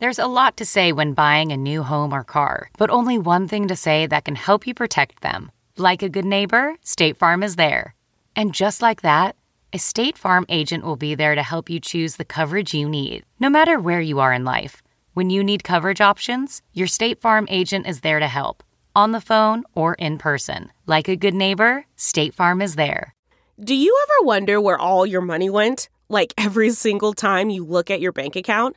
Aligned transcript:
There's 0.00 0.20
a 0.20 0.28
lot 0.28 0.56
to 0.58 0.64
say 0.64 0.92
when 0.92 1.12
buying 1.12 1.50
a 1.50 1.56
new 1.56 1.82
home 1.82 2.12
or 2.14 2.22
car, 2.22 2.70
but 2.78 2.88
only 2.88 3.18
one 3.18 3.48
thing 3.48 3.66
to 3.66 3.74
say 3.74 4.06
that 4.06 4.24
can 4.24 4.36
help 4.36 4.64
you 4.64 4.72
protect 4.72 5.22
them. 5.22 5.50
Like 5.76 6.04
a 6.04 6.08
good 6.08 6.24
neighbor, 6.24 6.76
State 6.84 7.16
Farm 7.16 7.42
is 7.42 7.56
there. 7.56 7.96
And 8.36 8.54
just 8.54 8.80
like 8.80 9.02
that, 9.02 9.34
a 9.72 9.78
State 9.80 10.16
Farm 10.16 10.46
agent 10.48 10.84
will 10.84 10.94
be 10.94 11.16
there 11.16 11.34
to 11.34 11.42
help 11.42 11.68
you 11.68 11.80
choose 11.80 12.14
the 12.14 12.24
coverage 12.24 12.72
you 12.72 12.88
need, 12.88 13.24
no 13.40 13.50
matter 13.50 13.80
where 13.80 14.00
you 14.00 14.20
are 14.20 14.32
in 14.32 14.44
life. 14.44 14.84
When 15.14 15.30
you 15.30 15.42
need 15.42 15.64
coverage 15.64 16.00
options, 16.00 16.62
your 16.72 16.86
State 16.86 17.20
Farm 17.20 17.48
agent 17.50 17.88
is 17.88 18.02
there 18.02 18.20
to 18.20 18.28
help, 18.28 18.62
on 18.94 19.10
the 19.10 19.20
phone 19.20 19.64
or 19.74 19.94
in 19.94 20.16
person. 20.16 20.70
Like 20.86 21.08
a 21.08 21.16
good 21.16 21.34
neighbor, 21.34 21.86
State 21.96 22.34
Farm 22.34 22.62
is 22.62 22.76
there. 22.76 23.16
Do 23.58 23.74
you 23.74 23.98
ever 24.04 24.26
wonder 24.26 24.60
where 24.60 24.78
all 24.78 25.04
your 25.04 25.22
money 25.22 25.50
went? 25.50 25.88
Like 26.08 26.34
every 26.38 26.70
single 26.70 27.14
time 27.14 27.50
you 27.50 27.64
look 27.64 27.90
at 27.90 28.00
your 28.00 28.12
bank 28.12 28.36
account? 28.36 28.76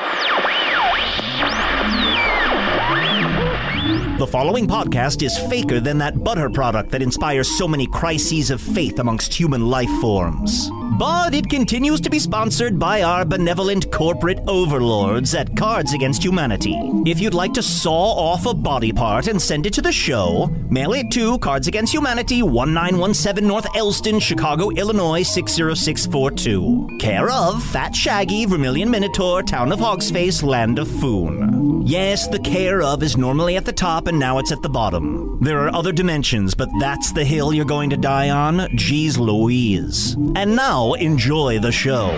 The 4.21 4.27
following 4.27 4.67
podcast 4.67 5.23
is 5.23 5.35
faker 5.49 5.79
than 5.79 5.97
that 5.97 6.23
butter 6.23 6.47
product 6.47 6.91
that 6.91 7.01
inspires 7.01 7.57
so 7.57 7.67
many 7.67 7.87
crises 7.87 8.51
of 8.51 8.61
faith 8.61 8.99
amongst 8.99 9.33
human 9.33 9.65
life 9.65 9.89
forms. 9.99 10.69
But 10.99 11.33
it 11.33 11.49
continues 11.49 11.99
to 12.01 12.11
be 12.11 12.19
sponsored 12.19 12.77
by 12.77 13.01
our 13.01 13.25
benevolent 13.25 13.91
corporate 13.91 14.39
overlords 14.47 15.33
at 15.33 15.57
Cards 15.57 15.93
Against 15.93 16.23
Humanity. 16.23 16.77
If 17.07 17.19
you'd 17.19 17.33
like 17.33 17.53
to 17.53 17.63
saw 17.63 18.11
off 18.13 18.45
a 18.45 18.53
body 18.53 18.93
part 18.93 19.25
and 19.25 19.41
send 19.41 19.65
it 19.65 19.73
to 19.73 19.81
the 19.81 19.91
show, 19.91 20.45
mail 20.69 20.93
it 20.93 21.09
to 21.13 21.39
Cards 21.39 21.67
Against 21.67 21.91
Humanity, 21.91 22.43
1917 22.43 23.47
North 23.47 23.65
Elston, 23.75 24.19
Chicago, 24.19 24.69
Illinois 24.69 25.23
60642. 25.23 26.97
Care 26.99 27.31
of 27.31 27.63
Fat 27.63 27.95
Shaggy, 27.95 28.45
Vermilion 28.45 28.91
Minotaur, 28.91 29.41
Town 29.41 29.71
of 29.71 29.79
Hogsface, 29.79 30.43
Land 30.43 30.77
of 30.77 30.87
Foon. 30.99 31.81
Yes, 31.83 32.27
the 32.27 32.37
care 32.37 32.83
of 32.83 33.01
is 33.01 33.17
normally 33.17 33.57
at 33.57 33.65
the 33.65 33.73
top 33.73 34.07
and 34.11 34.19
now 34.19 34.39
it's 34.39 34.51
at 34.51 34.61
the 34.61 34.67
bottom. 34.67 35.37
There 35.39 35.59
are 35.59 35.73
other 35.73 35.93
dimensions, 35.93 36.53
but 36.53 36.67
that's 36.81 37.13
the 37.13 37.23
hill 37.23 37.53
you're 37.53 37.63
going 37.63 37.91
to 37.91 37.97
die 37.97 38.29
on? 38.29 38.57
Jeez 38.75 39.17
Louise. 39.17 40.15
And 40.35 40.53
now, 40.53 40.91
enjoy 40.95 41.59
the 41.59 41.71
show. 41.71 42.11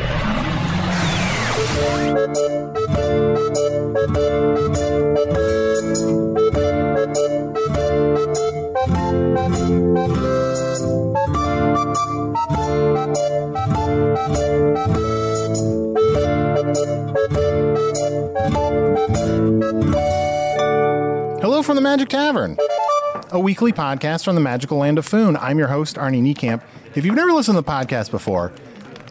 Magic 21.93 22.09
Tavern, 22.09 22.57
a 23.29 23.39
weekly 23.39 23.71
podcast 23.71 24.25
from 24.25 24.33
the 24.33 24.41
magical 24.41 24.79
land 24.79 24.97
of 24.97 25.05
Foon. 25.05 25.37
I'm 25.37 25.59
your 25.59 25.67
host, 25.67 25.95
Arnie 25.95 26.23
Niekamp. 26.23 26.63
If 26.95 27.05
you've 27.05 27.13
never 27.13 27.31
listened 27.31 27.55
to 27.55 27.61
the 27.61 27.69
podcast 27.69 28.09
before, 28.09 28.51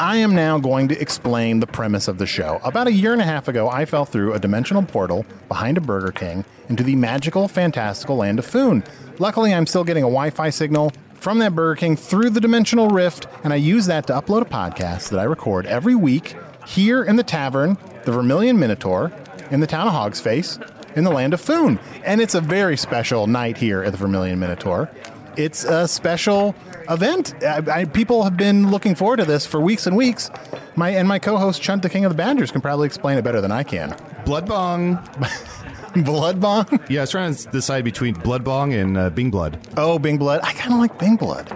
I 0.01 0.17
am 0.17 0.35
now 0.35 0.59
going 0.59 0.89
to 0.89 1.01
explain 1.01 1.61
the 1.61 1.69
premise 1.69 2.09
of 2.09 2.19
the 2.19 2.27
show. 2.27 2.61
About 2.65 2.89
a 2.89 2.93
year 2.93 3.13
and 3.13 3.23
a 3.23 3.25
half 3.25 3.47
ago, 3.47 3.69
I 3.69 3.85
fell 3.85 4.05
through 4.05 4.33
a 4.33 4.41
dimensional 4.41 4.83
portal 4.83 5.25
behind 5.47 5.79
a 5.79 5.81
Burger 5.81 6.11
King 6.11 6.45
into 6.69 6.83
the 6.83 6.97
magical, 6.97 7.47
fantastical 7.47 8.17
land 8.17 8.41
of 8.41 8.47
Foon. 8.47 8.83
Luckily, 9.21 9.55
I'm 9.55 9.69
still 9.69 9.85
getting 9.85 10.03
a 10.03 10.09
Wi 10.09 10.31
Fi 10.31 10.51
signal 10.51 10.91
from 11.15 11.39
that 11.39 11.55
Burger 11.55 11.79
King 11.79 11.95
through 11.95 12.31
the 12.31 12.41
dimensional 12.41 12.89
rift, 12.89 13.29
and 13.45 13.53
I 13.53 13.57
use 13.57 13.87
that 13.87 14.09
to 14.09 14.13
upload 14.13 14.43
a 14.43 14.47
podcast 14.47 15.11
that 15.11 15.21
I 15.21 15.25
record 15.25 15.67
every 15.67 15.95
week 15.95 16.35
here 16.67 17.05
in 17.05 17.15
the 17.15 17.23
tavern, 17.23 17.79
the 18.07 18.11
Vermilion 18.11 18.59
Minotaur, 18.59 19.13
in 19.53 19.61
the 19.61 19.69
town 19.69 19.87
of 19.87 19.93
Hogsface, 19.93 20.59
in 20.97 21.05
the 21.05 21.11
land 21.11 21.35
of 21.35 21.41
Foon. 21.41 21.79
And 22.05 22.21
it's 22.21 22.35
a 22.35 22.41
very 22.41 22.77
special 22.77 23.27
night 23.27 23.57
here 23.57 23.83
at 23.83 23.93
the 23.93 23.99
Vermilion 23.99 24.39
Minotaur. 24.39 24.91
It's 25.37 25.65
a 25.65 25.89
special 25.89 26.55
event. 26.91 27.35
I, 27.43 27.63
I, 27.71 27.85
people 27.87 28.25
have 28.25 28.37
been 28.37 28.71
looking 28.71 28.95
forward 28.95 29.19
to 29.19 29.25
this 29.25 29.47
for 29.47 29.61
weeks 29.61 29.87
and 29.87 29.97
weeks. 29.97 30.31
My 30.77 30.91
and 30.91 31.09
my 31.09 31.19
co-host 31.19 31.63
Chunt, 31.63 31.83
the 31.83 31.89
King 31.89 32.05
of 32.05 32.11
the 32.11 32.17
Badgers, 32.17 32.51
can 32.51 32.61
probably 32.61 32.87
explain 32.87 33.19
it 33.19 33.23
better 33.25 33.41
than 33.41 33.53
I 33.53 33.63
can. 33.63 33.97
Blood 34.25 34.47
Bong. 34.47 34.99
Blood 35.97 36.41
Bong? 36.41 36.67
Yeah, 36.89 37.01
I 37.01 37.03
was 37.03 37.11
trying 37.11 37.35
to 37.35 37.49
decide 37.51 37.85
between 37.85 38.15
Blood 38.15 38.45
Bong 38.45 38.73
and 38.73 38.97
uh, 38.97 39.11
Bing 39.11 39.31
Blood. 39.31 39.59
Oh, 39.77 39.99
Bing 39.99 40.19
Blood. 40.19 40.41
I 40.43 40.53
kind 40.53 40.73
of 40.73 40.79
like 40.81 40.99
Bing 40.99 41.17
Blood. 41.17 41.55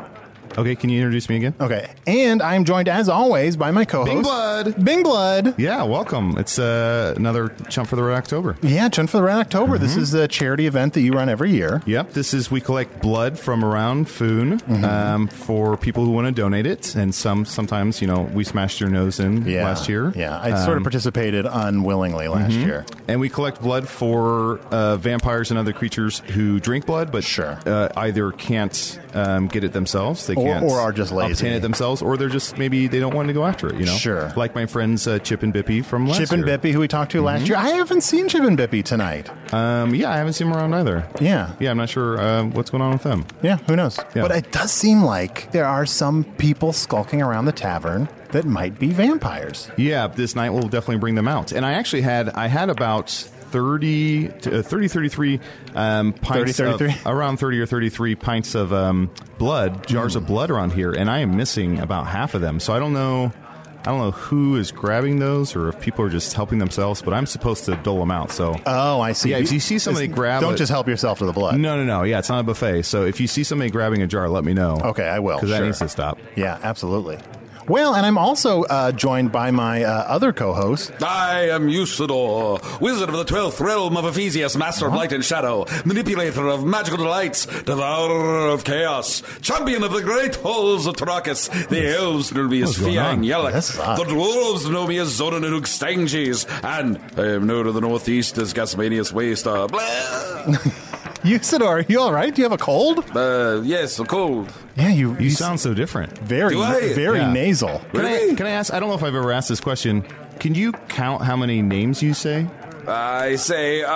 Okay, 0.59 0.75
can 0.75 0.89
you 0.89 0.99
introduce 1.01 1.29
me 1.29 1.37
again? 1.37 1.55
Okay, 1.61 1.91
and 2.07 2.41
I'm 2.41 2.65
joined 2.65 2.89
as 2.89 3.11
always 3.11 3.57
by 3.59 3.71
my 3.73 3.85
co-host 3.85 4.11
Bing 4.11 4.23
Blood. 4.23 4.85
Bing 4.85 5.03
Blood. 5.03 5.55
Yeah, 5.59 5.83
welcome. 5.83 6.39
It's 6.39 6.59
uh, 6.59 7.13
another 7.17 7.51
Chump 7.69 7.89
for 7.91 7.97
the 7.97 8.03
Red 8.03 8.17
October. 8.17 8.57
Yeah, 8.63 8.89
Chunt 8.89 9.11
for 9.11 9.19
the 9.19 9.23
Red 9.25 9.37
October. 9.37 9.75
Mm-hmm. 9.75 9.83
This 9.85 9.97
is 9.97 10.15
a 10.15 10.27
charity 10.27 10.67
event 10.67 10.95
that 10.95 11.03
you 11.03 11.13
run 11.13 11.29
every 11.29 11.51
year. 11.53 11.83
Yep, 11.85 12.13
this 12.15 12.33
is 12.33 12.51
we 12.51 12.63
collect 12.63 13.03
blood 13.03 13.39
from 13.39 13.65
around 13.65 14.09
Foon 14.09 14.59
Mm-hmm. 14.61 14.85
um, 14.85 15.29
for 15.29 15.77
people 15.77 16.05
who 16.07 16.11
want 16.13 16.27
to 16.27 16.33
donate 16.33 16.67
it, 16.67 16.95
and 16.95 17.15
some 17.15 17.45
sometimes 17.45 18.01
you 18.01 18.07
know 18.07 18.23
we 18.33 18.43
smashed 18.43 18.81
your 18.81 18.89
nose 18.89 19.21
in 19.21 19.45
Yeah, 19.47 19.65
last 19.65 19.89
year. 19.91 20.13
Yeah, 20.17 20.39
I 20.41 20.51
sort 20.65 20.71
of 20.71 20.77
Um, 20.79 20.83
participated 20.85 21.45
unwillingly 21.47 22.29
last 22.29 22.53
year. 22.55 22.87
and 23.09 23.21
we 23.21 23.29
collect 23.29 23.61
blood 23.61 23.87
for 23.89 24.59
uh, 24.71 24.97
vampires 24.97 25.51
and 25.51 25.59
other 25.59 25.73
creatures 25.75 26.21
who 26.33 26.61
drink 26.61 26.87
blood, 26.87 27.13
but 27.13 27.25
Sure. 27.25 27.59
uh, 27.67 27.89
either 27.97 28.33
can't 28.33 28.99
um, 29.17 29.49
get 29.49 29.65
it 29.65 29.73
themselves, 29.73 30.27
they 30.27 30.35
Or- 30.35 30.45
can't, 30.45 30.65
or 30.65 30.79
are 30.79 30.93
just 30.93 31.11
lazy. 31.13 31.33
obtain 31.33 31.53
it 31.55 31.61
themselves, 31.61 32.03
or 32.03 32.17
they're 32.17 32.29
just 32.29 32.59
maybe 32.59 32.87
they 32.87 33.01
don't 33.01 33.15
want 33.15 33.29
to 33.29 33.35
go 33.35 33.45
after 33.47 33.69
it. 33.69 33.77
You 33.81 33.87
know, 33.87 33.93
Sure. 33.97 34.33
Like 34.37 34.55
my 34.55 34.67
friends 34.67 35.07
uh, 35.09 35.19
Chip 35.19 35.43
and 35.43 35.53
Bippy 35.53 35.85
from 35.85 36.07
last 36.07 36.19
Chip 36.19 36.33
and 36.33 36.47
year. 36.47 36.59
Bippy, 36.59 36.73
who 36.73 36.81
we 36.81 36.89
talked 36.89 37.13
to 37.13 37.23
last 37.23 37.49
year. 37.49 37.57
I 37.57 37.71
haven't 37.71 38.03
seen 38.03 38.29
Chip 38.29 38.45
and 38.45 38.59
Bippy 38.59 38.85
tonight. 38.85 39.31
Um, 39.53 39.95
yeah, 39.95 40.11
I 40.11 40.17
haven't 40.19 40.35
seen 40.35 40.49
them 40.49 40.57
around 40.57 40.75
either. 40.75 41.07
Yeah. 41.21 41.53
Yeah, 41.59 41.71
I'm 41.71 41.77
not 41.79 41.89
sure 41.89 42.19
uh, 42.21 42.45
what's 42.45 42.71
going 42.71 42.83
on 42.83 42.93
with 42.93 43.03
them. 43.03 43.25
Yeah, 43.43 43.57
who 43.67 43.75
knows? 43.77 43.99
Yeah. 44.15 44.23
But 44.23 44.33
it 44.33 44.53
does 44.53 44.71
seem 44.73 45.03
like 45.03 45.51
there 45.53 45.67
are 45.67 45.87
some 45.87 46.25
people 46.37 46.73
skulking 46.73 47.23
around 47.23 47.47
the 47.47 47.53
tavern 47.53 48.09
that 48.33 48.45
might 48.45 48.79
be 48.79 48.89
vampires. 48.89 49.71
Yeah, 49.77 50.09
this 50.09 50.35
night 50.37 50.51
will 50.51 50.69
definitely 50.69 50.99
bring 50.99 51.15
them 51.15 51.29
out. 51.29 51.53
And 51.53 51.65
I 51.65 51.73
actually 51.75 52.03
had 52.03 52.29
I 52.31 52.49
had 52.49 52.69
about 52.69 53.27
30, 53.61 54.29
to, 54.43 54.59
uh, 54.59 54.63
30 54.63 54.89
33 54.89 55.41
um, 55.75 56.13
pints 56.13 56.57
30, 56.59 56.85
of- 56.85 56.97
around 57.07 57.39
30 57.39 57.61
or 57.61 57.67
33 57.67 58.15
pints 58.15 58.55
of 58.55 58.73
um, 58.73 59.11
blood, 59.39 59.87
jars 59.87 60.13
Hmm. 60.13 60.19
of 60.19 60.27
blood 60.27 60.51
around 60.51 60.73
here, 60.75 60.93
and 60.93 61.11
I 61.11 61.21
am 61.21 61.37
missing 61.37 61.79
about 61.79 62.07
half 62.07 62.35
of 62.35 62.43
them. 62.43 62.61
So 62.61 62.75
I 62.75 62.79
don't 62.79 62.93
know. 62.93 63.33
I 63.81 63.91
don't 63.91 64.01
know 64.01 64.11
who 64.11 64.57
is 64.57 64.73
grabbing 64.73 65.21
those 65.21 65.55
or 65.55 65.69
if 65.69 65.81
people 65.81 66.05
are 66.05 66.09
just 66.11 66.33
helping 66.33 66.59
themselves, 66.59 67.01
but 67.03 67.15
I'm 67.15 67.25
supposed 67.25 67.67
to 67.67 67.77
dole 67.77 68.01
them 68.01 68.11
out. 68.11 68.33
So 68.33 68.57
Oh, 68.67 69.01
I 69.01 69.13
see. 69.13 69.31
Yeah, 69.31 69.39
if 69.39 69.53
you 69.53 69.61
see 69.61 69.79
somebody 69.79 70.07
It's- 70.07 70.17
grab 70.19 70.41
don't 70.43 70.55
a- 70.55 70.57
just 70.57 70.73
help 70.73 70.89
yourself 70.89 71.21
to 71.21 71.25
the 71.25 71.33
blood. 71.33 71.57
no, 71.61 71.77
no, 71.77 71.85
no. 71.85 72.03
Yeah, 72.03 72.19
it's 72.19 72.29
not 72.29 72.41
a 72.41 72.43
buffet. 72.43 72.83
So 72.83 73.05
if 73.05 73.21
you 73.21 73.29
see 73.29 73.45
somebody 73.45 73.71
grabbing 73.71 74.03
a 74.03 74.07
jar, 74.09 74.29
let 74.29 74.43
me 74.45 74.55
know. 74.55 74.81
Okay, 74.87 75.07
I 75.07 75.21
will. 75.21 75.37
Because 75.37 75.51
that 75.51 75.63
needs 75.63 75.79
to 75.79 75.89
stop. 75.89 76.19
Yeah, 76.35 76.59
absolutely. 76.65 77.19
Well, 77.69 77.95
and 77.95 78.07
I'm 78.07 78.17
also 78.19 78.63
uh, 78.65 78.93
joined 78.93 79.33
by 79.33 79.51
my 79.51 79.83
uh, 79.83 79.91
other 80.07 80.33
co-host. 80.33 80.93
I 81.03 81.49
am 81.51 81.69
Usidore, 81.69 82.81
wizard 82.81 83.09
of 83.09 83.17
the 83.17 83.25
twelfth 83.25 83.61
realm 83.61 83.97
of 83.97 84.05
Ephesius, 84.05 84.57
master 84.57 84.87
of 84.87 84.95
light 84.95 85.13
and 85.13 85.25
shadow, 85.25 85.65
manipulator 85.85 86.47
of 86.49 86.65
magical 86.65 86.99
delights, 86.99 87.47
devourer 87.65 88.49
of 88.51 88.63
chaos, 88.65 89.23
champion 89.41 89.83
of 89.83 89.93
the 89.93 90.03
great 90.03 90.37
halls 90.37 90.87
of 90.87 90.95
Tarakis. 90.95 91.69
The 91.69 91.97
elves 91.97 92.33
know 92.33 92.45
me 92.47 92.63
as? 92.63 92.77
Fiang 92.79 93.25
Yelek, 93.27 93.53
That's 93.53 93.79
odd. 93.79 93.99
the 93.99 94.05
dwarves 94.05 94.71
know 94.71 94.87
me 94.87 94.99
as 94.99 95.19
Zodanuk 95.19 95.63
Stanges, 95.67 96.47
and 96.63 97.01
I 97.19 97.33
am 97.35 97.47
known 97.47 97.65
to 97.65 97.73
the 97.73 97.81
northeast 97.81 98.39
as 98.39 98.55
Gasmanius 98.55 99.13
Waystar. 99.13 99.69
Blah. 99.71 100.83
Usidore, 101.39 101.89
you 101.89 102.01
all 102.01 102.13
right? 102.13 102.35
Do 102.35 102.41
you 102.41 102.45
have 102.45 102.53
a 102.53 102.63
cold? 102.63 103.05
Uh, 103.17 103.61
yes, 103.65 103.99
a 103.99 104.05
cold. 104.05 104.53
Yeah, 104.77 104.89
you. 104.91 105.17
You 105.19 105.31
sound 105.31 105.61
so 105.61 105.75
different. 105.75 106.17
very, 106.19 106.51
Do 106.55 106.63
I? 106.63 106.93
very 106.95 107.19
Yeah. 107.19 107.33
nasal. 107.33 107.81
Can 107.93 108.01
I, 108.01 108.15
Really? 108.15 108.35
can 108.37 108.47
I 108.47 108.51
ask? 108.51 108.73
I 108.73 108.79
don't 108.81 108.89
know 108.89 108.95
if 108.95 109.03
I've 109.03 109.15
ever 109.15 109.33
asked 109.33 109.49
this 109.49 109.61
question. 109.61 110.05
Can 110.39 110.55
you 110.55 110.73
count 110.89 111.23
how 111.23 111.37
many 111.37 111.63
names 111.63 112.03
you 112.03 112.15
say? 112.15 112.47
I 112.87 113.35
say, 113.37 113.83
uh, 113.83 113.91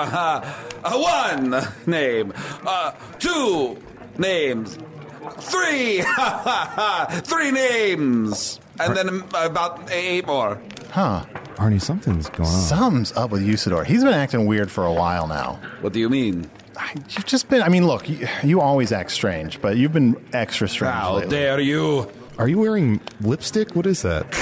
uh, 0.83 0.99
one 0.99 1.65
name, 1.87 2.33
uh, 2.67 2.93
two 3.21 3.77
names, 4.19 4.77
three, 5.39 6.03
three 7.23 7.51
names, 7.53 8.59
and 8.81 8.97
then 8.97 9.23
about 9.35 9.89
eight 9.93 10.27
more. 10.27 10.61
Huh. 10.91 11.25
Arnie, 11.57 11.81
something's 11.81 12.29
going 12.31 12.49
on. 12.49 12.61
Something's 12.63 13.13
up 13.17 13.31
with 13.31 13.43
Usidore. 13.47 13.85
He's 13.85 14.03
been 14.03 14.15
acting 14.15 14.47
weird 14.47 14.71
for 14.73 14.85
a 14.87 14.93
while 14.93 15.27
now. 15.29 15.61
What 15.83 15.93
do 15.93 16.01
you 16.01 16.09
mean? 16.09 16.51
I- 16.81 16.95
You've 17.11 17.27
just 17.27 17.49
been. 17.49 17.63
I 17.63 17.69
mean, 17.69 17.87
look, 17.87 18.09
you, 18.09 18.27
you 18.43 18.61
always 18.61 18.91
act 18.93 19.11
strange, 19.13 19.61
but 19.61 19.77
you've 19.77 19.93
been 19.93 20.17
extra 20.33 20.69
strange. 20.69 20.95
How 20.95 21.17
lately. 21.17 21.31
dare 21.37 21.61
you? 21.61 22.11
Are 22.39 22.49
you 22.49 22.59
wearing 22.59 23.01
lipstick? 23.21 23.77
What 23.77 23.87
is 23.87 24.03
that? 24.03 24.29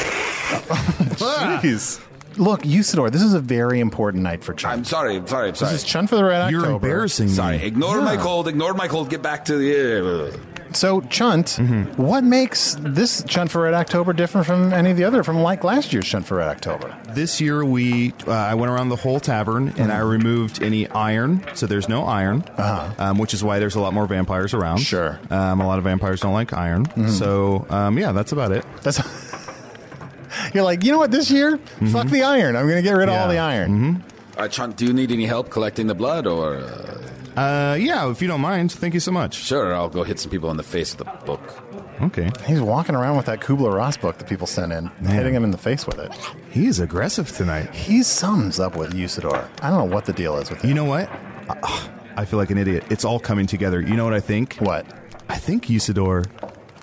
Jeez. 0.79 2.01
Look, 2.37 2.63
Usidore, 2.63 3.11
this 3.11 3.23
is 3.23 3.35
a 3.35 3.41
very 3.41 3.81
important 3.81 4.23
night 4.23 4.45
for 4.45 4.55
Chunt. 4.55 4.73
I'm 4.79 4.85
sorry, 4.85 5.17
I'm 5.17 5.27
sorry, 5.27 5.49
I'm 5.49 5.55
this 5.55 5.73
is 5.73 5.83
Chunt 5.83 6.09
for 6.09 6.15
the 6.15 6.25
Red 6.25 6.51
You're 6.53 6.61
October. 6.61 6.87
embarrassing 6.87 7.27
me. 7.27 7.33
Sorry, 7.33 7.57
ignore 7.65 8.01
my 8.01 8.17
cold, 8.17 8.47
ignore 8.47 8.75
my 8.75 8.87
cold, 8.87 9.11
get 9.11 9.23
back 9.23 9.45
to 9.47 9.57
the. 9.57 10.29
Uh, 10.29 10.37
So, 10.73 11.01
Chunt, 11.03 11.47
Mm-hmm. 11.59 12.01
what 12.03 12.25
makes 12.25 12.77
this 12.81 13.23
Chunt 13.25 13.51
for 13.51 13.63
Red 13.63 13.75
October 13.75 14.13
different 14.13 14.47
from 14.47 14.73
any 14.73 14.91
of 14.91 14.97
the 14.97 15.05
other, 15.05 15.23
from 15.23 15.41
like 15.43 15.65
last 15.65 15.93
year's 15.93 16.07
Chunt 16.07 16.27
for 16.27 16.37
Red 16.37 16.49
October? 16.49 16.95
This 17.09 17.41
year, 17.41 17.65
we 17.65 18.13
uh, 18.27 18.33
I 18.33 18.55
went 18.55 18.71
around 18.71 18.91
the 18.91 18.97
whole 18.97 19.19
tavern 19.21 19.73
and 19.79 19.91
I 19.91 19.99
removed 20.01 20.63
any 20.63 20.89
iron, 20.91 21.43
so 21.55 21.67
there's 21.67 21.89
no 21.89 22.05
iron, 22.05 22.45
um, 22.59 23.19
which 23.19 23.33
is 23.35 23.43
why 23.43 23.59
there's 23.59 23.75
a 23.77 23.81
lot 23.81 23.95
more 23.95 24.07
vampires 24.07 24.53
around. 24.55 24.79
Sure. 24.79 25.19
um, 25.31 25.61
a 25.61 25.67
lot 25.67 25.79
of 25.79 25.85
vampires 25.85 26.21
don't 26.21 26.35
like 26.35 26.53
iron, 26.53 26.87
so 27.09 27.67
um, 27.71 27.99
yeah, 27.99 28.13
that's 28.13 28.33
about 28.33 28.53
it. 28.53 28.65
That's. 28.83 29.01
You're 30.55 30.65
like, 30.65 30.85
you 30.85 30.93
know 30.93 30.99
what? 30.99 31.11
This 31.11 31.31
year, 31.31 31.59
fuck 31.91 32.09
the 32.09 32.23
iron. 32.23 32.55
I'm 32.57 32.67
going 32.67 32.77
to 32.77 32.83
get 32.83 32.93
rid 32.93 33.09
of 33.09 33.15
all 33.15 33.29
Mm-hmm. 33.29 33.33
Yeah. 33.33 33.65
Mm-hmm. 33.67 33.95
the 33.95 34.01
iron. 34.39 34.45
uh, 34.47 34.49
Chunt, 34.49 34.77
do 34.77 34.85
you 34.87 34.93
need 34.93 35.11
any 35.11 35.25
help 35.27 35.51
collecting 35.51 35.87
the 35.87 35.95
blood, 35.95 36.27
or 36.27 36.57
uh, 36.59 37.08
Uh, 37.39 37.75
yeah, 37.77 38.11
if 38.11 38.21
you 38.21 38.27
don't 38.27 38.41
mind, 38.41 38.73
thank 38.73 38.95
you 38.95 39.01
so 39.01 39.13
much. 39.13 39.35
sure, 39.35 39.73
I'll 39.75 39.89
go 39.89 40.03
hit 40.03 40.19
some 40.19 40.31
people 40.31 40.51
in 40.51 40.57
the 40.57 40.63
face 40.65 40.97
with 40.97 41.07
a 41.07 41.25
book. 41.25 41.63
Okay, 42.03 42.31
He's 42.47 42.61
walking 42.61 42.95
around 42.95 43.17
with 43.17 43.27
that 43.27 43.41
Kubler 43.41 43.75
Ross 43.75 43.97
book 43.97 44.19
that 44.19 44.29
people 44.29 44.47
sent 44.47 44.73
in, 44.73 44.87
hitting 45.05 45.35
him 45.35 45.45
in 45.45 45.51
the 45.51 45.59
face 45.59 45.87
with 45.87 45.99
it. 45.99 46.13
he 46.51 46.67
is 46.67 46.81
aggressive 46.81 47.31
tonight. 47.31 47.75
He 47.75 48.03
sums 48.03 48.59
up 48.59 48.77
with 48.77 48.93
Usidore. 48.93 49.49
I 49.63 49.71
don't 49.71 49.89
know 49.89 49.95
what 49.95 50.05
the 50.05 50.13
deal 50.13 50.37
is 50.39 50.51
with 50.51 50.63
him. 50.63 50.69
You 50.71 50.75
know 50.75 50.85
what? 50.85 51.09
Uh, 51.49 51.89
I 52.17 52.25
feel 52.25 52.39
like 52.41 52.51
an 52.51 52.59
idiot. 52.59 52.85
It's 52.91 53.05
all 53.05 53.21
coming 53.21 53.47
together. 53.47 53.81
You 53.81 53.95
know 53.95 54.05
what 54.05 54.15
I 54.15 54.21
think? 54.21 54.57
what? 54.57 54.85
I 55.29 55.37
think 55.37 55.67
Usidore 55.67 56.25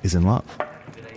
is 0.03 0.15
in 0.15 0.23
love. 0.23 0.45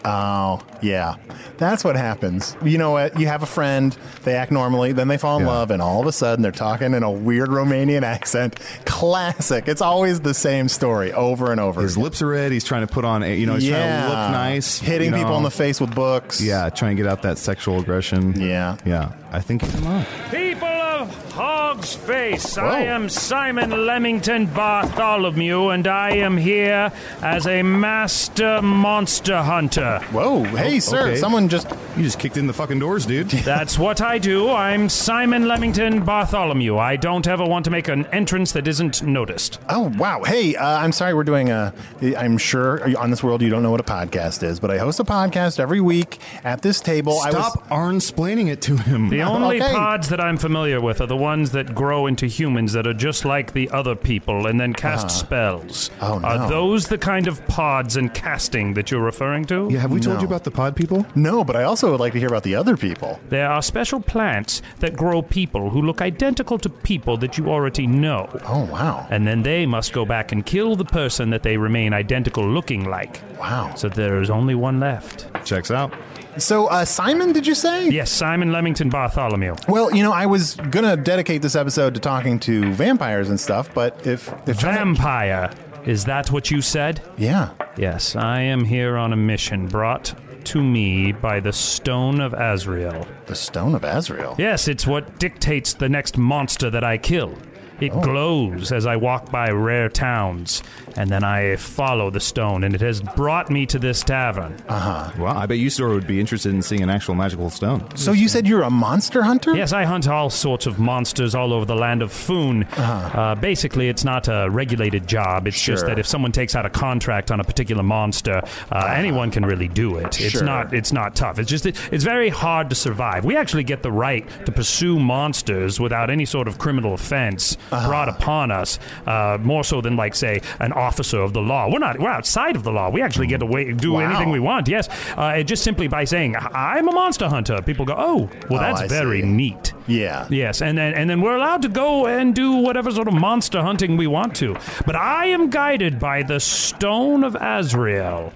Oh, 0.05 0.61
yeah. 0.81 1.17
That's 1.59 1.83
what 1.85 1.97
happens. 1.97 2.57
You 2.65 2.79
know 2.79 2.93
what? 2.93 3.19
You 3.19 3.27
have 3.27 3.43
a 3.43 3.47
friend, 3.47 3.97
they 4.25 4.35
act 4.35 4.53
normally, 4.53 4.93
then 4.93 5.09
they 5.09 5.19
fall 5.19 5.39
in 5.39 5.45
Yeah. 5.47 5.53
love, 5.53 5.71
and 5.71 5.83
all 5.83 6.01
of 6.01 6.07
a 6.07 6.13
sudden 6.13 6.43
they're 6.43 6.53
talking 6.53 6.95
in 6.95 7.03
a 7.03 7.11
weird 7.11 7.49
Romanian 7.49 8.03
accent. 8.05 8.59
Classic. 8.85 9.67
It's 9.69 9.83
always 9.83 10.21
the 10.21 10.35
same 10.35 10.69
story 10.69 11.13
over 11.13 11.51
and 11.53 11.61
over. 11.61 11.81
His 11.83 11.97
lips 11.99 12.23
are 12.23 12.29
red. 12.29 12.53
He's 12.53 12.65
trying 12.65 12.87
to 12.87 12.93
put 12.93 13.05
on, 13.05 13.23
you 13.23 13.47
know, 13.47 13.55
he's 13.55 13.69
trying 13.69 14.03
to 14.03 14.09
look 14.09 14.31
nice, 14.33 14.79
Hitting 14.79 15.07
you 15.07 15.11
know. 15.13 15.17
people 15.19 15.37
in 15.37 15.43
the 15.43 15.51
face 15.51 15.81
with 15.81 15.95
books. 15.95 16.41
Yeah, 16.41 16.69
trying 16.71 16.97
to 16.97 17.03
get 17.03 17.11
out 17.11 17.23
that 17.23 17.39
sexual 17.39 17.79
aggression. 17.81 18.41
Yeah. 18.41 18.77
yeah. 18.85 19.13
I 19.31 19.41
think 19.41 19.63
he's 19.63 19.75
in 19.75 19.85
love. 19.85 20.09
People 20.31 20.69
of 20.69 21.28
Hogsface, 21.39 22.61
Whoa. 22.61 22.67
I 22.69 22.81
am 22.81 23.09
Simon 23.09 23.71
Lemmington 23.87 24.47
Bartholomew, 24.47 25.69
and 25.69 25.87
I 25.87 26.11
am 26.17 26.37
here 26.37 26.91
as 27.23 27.47
a 27.47 27.63
master 27.63 28.61
monster 28.61 29.41
hunter. 29.41 30.01
Whoa. 30.11 30.43
Hey, 30.43 30.81
sir. 30.81 31.11
okay. 31.11 31.17
Someone 31.17 31.49
just. 31.49 31.69
You 31.97 32.05
just 32.05 32.19
kicked 32.21 32.37
in 32.37 32.47
the 32.47 32.53
fucking 32.53 32.79
doors, 32.81 33.07
dude. 33.07 33.29
That's 33.45 33.77
what 33.79 34.01
I 34.01 34.19
do. 34.19 34.51
I'm 34.51 34.89
Simon 34.89 35.47
Lemmington 35.49 36.05
Bartholomew. 36.05 36.77
I 36.77 36.95
don't 36.97 37.27
ever 37.27 37.45
want 37.45 37.65
to 37.67 37.71
make 37.73 37.87
an 37.89 38.07
entrance 38.07 38.53
that 38.53 38.67
isn't 38.69 39.03
noticed. 39.03 39.59
Oh, 39.69 39.93
wow. 39.97 40.23
Hey, 40.25 40.55
uh, 40.57 40.65
I'm 40.79 40.93
sorry 40.93 41.15
we're 41.15 41.25
doing 41.25 41.51
a. 41.51 41.73
I'm 42.17 42.37
sure 42.39 42.97
on 42.99 43.11
this 43.11 43.23
world 43.23 43.43
you 43.43 43.49
don't 43.51 43.63
know 43.63 43.71
what 43.73 43.81
a 43.81 43.85
podcast 43.85 44.43
is, 44.45 44.59
but 44.61 44.71
I 44.73 44.79
host 44.79 44.99
a 45.01 45.05
podcast 45.05 45.59
every 45.61 45.81
week 45.81 46.19
at 46.45 46.63
this 46.63 46.81
table. 46.81 47.21
I 47.21 47.31
was, 47.31 47.53
Stop 47.53 47.69
arnsplaining 47.69 48.49
it 48.49 48.61
to 48.63 48.77
him. 48.77 49.09
The 49.09 49.23
only 49.29 49.61
Okay. 49.61 49.73
pods 49.73 50.09
that 50.11 50.21
I'm 50.21 50.37
familiar 50.37 50.81
with 50.81 51.01
are 51.01 51.07
the 51.07 51.17
ones 51.17 51.28
that 51.29 51.75
grow 51.75 52.07
into 52.07 52.27
humans 52.27 52.73
that 52.73 52.87
are 52.87 52.95
just 52.95 53.25
like 53.25 53.53
the 53.53 53.71
other 53.71 53.95
people 53.95 54.47
and 54.47 54.61
then 54.61 54.73
cast 54.73 55.07
uh-huh. 55.07 55.15
spells. 55.15 55.91
Oh, 56.01 56.19
no. 56.19 56.29
Are 56.29 56.49
those 56.49 56.89
the 56.89 56.99
kind 56.99 57.27
of 57.27 57.47
pods 57.47 57.97
and 57.97 58.13
casting 58.13 58.75
that 58.75 58.91
you're 58.91 59.03
referring 59.03 59.45
to? 59.47 59.69
Yeah, 59.71 59.81
have 59.81 59.93
we 59.93 60.01
told 60.01 60.21
you 60.21 60.27
about 60.27 60.45
the 60.45 60.51
pod 60.51 60.75
people? 60.75 61.07
No, 61.15 61.45
but 61.45 61.57
I 61.57 61.65
also 61.65 61.91
would 61.91 62.01
like 62.01 62.13
to 62.15 62.19
hear 62.19 62.29
about 62.29 62.43
the 62.43 62.55
other 62.55 62.77
people. 62.77 63.21
There 63.29 63.49
are 63.49 63.63
special 63.63 64.01
plants 64.01 64.63
that 64.81 64.97
grow 64.97 65.23
people 65.23 65.71
who 65.71 65.83
look 65.83 66.01
identical 66.01 66.59
to 66.59 66.69
people 66.69 67.17
that 67.19 67.39
you 67.39 67.49
already 67.49 67.87
know. 67.87 68.29
Oh, 68.47 68.65
wow. 68.65 69.07
And 69.11 69.27
then 69.27 69.43
they 69.43 69.67
must 69.67 69.93
go 69.93 70.05
back 70.05 70.33
and 70.33 70.45
kill 70.45 70.77
the 70.77 70.85
person 70.85 71.31
that 71.31 71.43
they 71.43 71.57
remain 71.57 71.93
identical 71.93 72.49
looking 72.49 72.89
like. 72.89 73.21
Wow. 73.39 73.75
So 73.75 73.89
there 73.89 74.21
is 74.21 74.31
only 74.31 74.55
one 74.55 74.81
left. 74.81 75.27
Checks 75.45 75.71
out. 75.71 75.93
So, 76.39 76.67
uh, 76.69 76.85
Simon, 76.85 77.33
did 77.33 77.47
you 77.47 77.55
say? 77.55 77.89
Yes, 77.91 78.11
Simon 78.11 78.53
Lemmington 78.53 78.91
Bartholomew. 78.91 79.57
Well, 79.69 79.95
you 79.95 80.03
know, 80.03 80.13
I 80.13 80.27
was 80.27 80.55
gonna 80.71 80.97
dedicate 80.97 81.43
this 81.43 81.57
episode 81.57 81.95
to 81.95 82.01
talking 82.01 82.39
to 82.41 82.73
vampires 82.73 83.29
and 83.29 83.39
stuff, 83.39 83.73
but 83.75 84.07
if 84.07 84.33
if 84.47 84.61
Vampire. 84.61 85.51
Is 85.87 86.05
that 86.05 86.31
what 86.31 86.51
you 86.51 86.61
said? 86.61 87.01
yeah, 87.17 87.51
Yes, 87.79 88.15
I 88.17 88.41
am 88.43 88.65
here 88.65 88.97
on 88.97 89.13
a 89.13 89.17
mission 89.17 89.69
brought 89.69 90.13
to 90.45 90.63
me 90.63 91.13
by 91.13 91.41
the 91.41 91.53
Stone 91.53 92.21
of 92.21 92.35
Azrael. 92.35 93.07
the 93.27 93.35
Stone 93.35 93.75
of 93.75 93.85
Azrael. 93.85 94.35
Yes, 94.39 94.69
it's 94.69 94.87
what 94.87 95.19
dictates 95.19 95.73
the 95.75 95.89
next 95.89 96.19
monster 96.19 96.69
that 96.71 96.85
I 96.85 96.99
kill. 96.99 97.35
It 97.81 97.93
glows 98.03 98.73
as 98.73 98.87
I 98.87 98.97
walk 98.97 99.31
by 99.31 99.51
rare 99.51 99.89
towns, 99.89 100.63
and 100.99 101.09
then 101.11 101.23
I 101.25 101.57
follow 101.57 102.11
the 102.11 102.21
stone, 102.21 102.65
and 102.65 102.75
it 102.75 102.81
has 102.81 103.01
brought 103.01 103.51
me 103.51 103.65
to 103.67 103.79
this 103.79 104.03
tavern. 104.03 104.57
Uh 104.69 104.79
huh. 104.81 105.13
Well, 105.19 105.37
I 105.37 105.47
bet 105.47 105.59
Usidore 105.59 105.95
would 105.95 106.07
be 106.07 106.19
interested 106.21 106.53
in 106.53 106.61
seeing 106.61 106.83
an 106.83 106.91
actual 106.91 107.15
magical 107.15 107.51
stone. 107.51 107.85
So 107.97 108.13
you 108.13 108.29
said 108.29 108.47
you're 108.47 108.63
a 108.63 108.71
monster 108.71 109.23
hunter? 109.23 109.55
Yes, 109.57 109.73
I 109.73 109.85
hunt 109.85 110.09
all 110.09 110.29
sorts 110.29 110.67
of 110.67 110.79
monsters 110.79 111.35
all 111.35 111.53
over 111.53 111.65
the 111.65 111.77
land 111.77 112.03
of 112.03 112.13
Foon. 112.13 112.65
Uh 112.65 113.09
huh. 113.09 113.35
basically, 113.37 113.89
it's 113.89 114.05
not 114.05 114.29
a 114.29 114.49
regulated 114.51 115.07
job. 115.07 115.47
It's 115.47 115.63
just 115.63 115.87
that 115.87 115.99
if 115.99 116.07
someone 116.07 116.33
takes 116.33 116.55
out 116.57 116.67
a 116.67 116.71
contract 116.71 117.31
on 117.31 117.39
a 117.41 117.45
particular 117.45 117.83
monster, 117.85 118.43
uh, 118.73 118.93
anyone 118.97 119.31
can 119.31 119.47
really 119.47 119.69
do 119.69 119.97
it. 119.99 120.21
It's 120.21 120.33
Sure. 120.33 120.43
not. 120.43 120.75
It's 120.75 120.93
not 120.93 121.15
tough. 121.15 121.39
It's 121.39 121.49
just. 121.49 121.65
It, 121.65 121.77
it's 121.93 122.05
very 122.05 122.29
hard 122.29 122.69
to 122.71 122.75
survive. 122.75 123.25
We 123.25 123.37
actually 123.37 123.65
get 123.65 123.83
the 123.85 123.93
right 123.93 124.27
to 124.47 124.53
pursue 124.53 124.99
monsters 124.99 125.79
without 125.79 126.11
any 126.11 126.25
sort 126.25 126.49
of 126.49 126.59
criminal 126.59 126.95
offense 126.95 127.57
brought 127.71 128.09
upon 128.09 128.51
us. 128.51 128.79
Uh, 129.07 129.39
more 129.41 129.63
so 129.63 129.81
than 129.81 129.97
like 129.97 130.15
say 130.15 130.41
an 130.59 130.73
officer 130.89 131.21
of 131.27 131.33
the 131.33 131.41
law. 131.53 131.63
We're 131.73 131.79
not. 131.89 131.95
We're 132.03 132.09
outside 132.21 132.55
of 132.57 132.63
the 132.69 132.73
law. 132.73 132.87
We 132.97 133.01
actually 133.07 133.29
get 133.33 133.41
to 133.41 133.47
wa- 133.47 133.73
do 133.87 133.93
Wow. 133.93 134.01
anything 134.07 134.31
we 134.31 134.41
want. 134.41 134.69
Yes. 134.69 134.89
Uh, 135.17 135.43
just 135.43 135.63
simply 135.63 135.87
by 135.89 136.05
saying 136.05 136.31
I'm 136.75 136.87
a 136.89 136.93
monster 136.93 137.29
hunter, 137.29 137.57
people 137.71 137.85
go, 137.93 137.95
oh, 137.97 138.21
well, 138.51 138.59
Oh, 138.61 138.65
that's 138.67 138.83
I 138.83 138.89
very 138.89 139.21
see. 139.23 139.27
neat. 139.43 139.73
Yeah. 139.87 140.27
Yes, 140.29 140.61
and 140.61 140.77
then 140.77 140.93
and 140.95 141.09
then 141.11 141.21
we're 141.23 141.37
allowed 141.37 141.63
to 141.63 141.69
go 141.85 142.07
and 142.07 142.35
do 142.35 142.49
whatever 142.67 142.91
sort 142.91 143.09
of 143.09 143.15
monster 143.15 143.61
hunting 143.63 143.97
we 143.97 144.07
want 144.07 144.35
to. 144.43 144.55
But 144.87 144.97
I 144.97 145.27
am 145.37 145.49
guided 145.51 145.99
by 145.99 146.23
the 146.23 146.41
Stone 146.41 147.25
of 147.25 147.35
Azrael, 147.41 148.33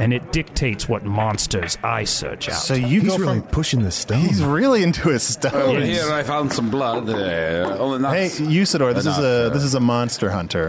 and 0.00 0.12
it 0.12 0.32
dictates 0.32 0.88
what 0.88 1.04
monsters 1.04 1.78
I 1.84 2.04
search 2.04 2.48
out. 2.48 2.56
So 2.70 2.74
you 2.74 3.00
He's 3.00 3.10
go 3.10 3.18
really 3.18 3.40
from 3.40 3.48
pushing 3.58 3.82
the 3.82 3.90
stone. 3.92 4.20
he's 4.26 4.42
really 4.42 4.82
into 4.82 5.08
his 5.10 5.24
Over 5.44 5.48
stone. 5.50 5.82
here, 5.82 6.10
I 6.12 6.22
found 6.24 6.52
some 6.52 6.70
blood. 6.70 7.08
Uh, 7.08 7.76
only 7.78 7.98
not 8.00 8.12
Hey, 8.14 8.28
Usidore, 8.60 8.92
this 8.94 9.06
is 9.06 9.18
a 9.18 9.46
uh, 9.46 9.48
this 9.54 9.62
is 9.62 9.74
a 9.74 9.80
monster 9.80 10.30
hunter. 10.30 10.68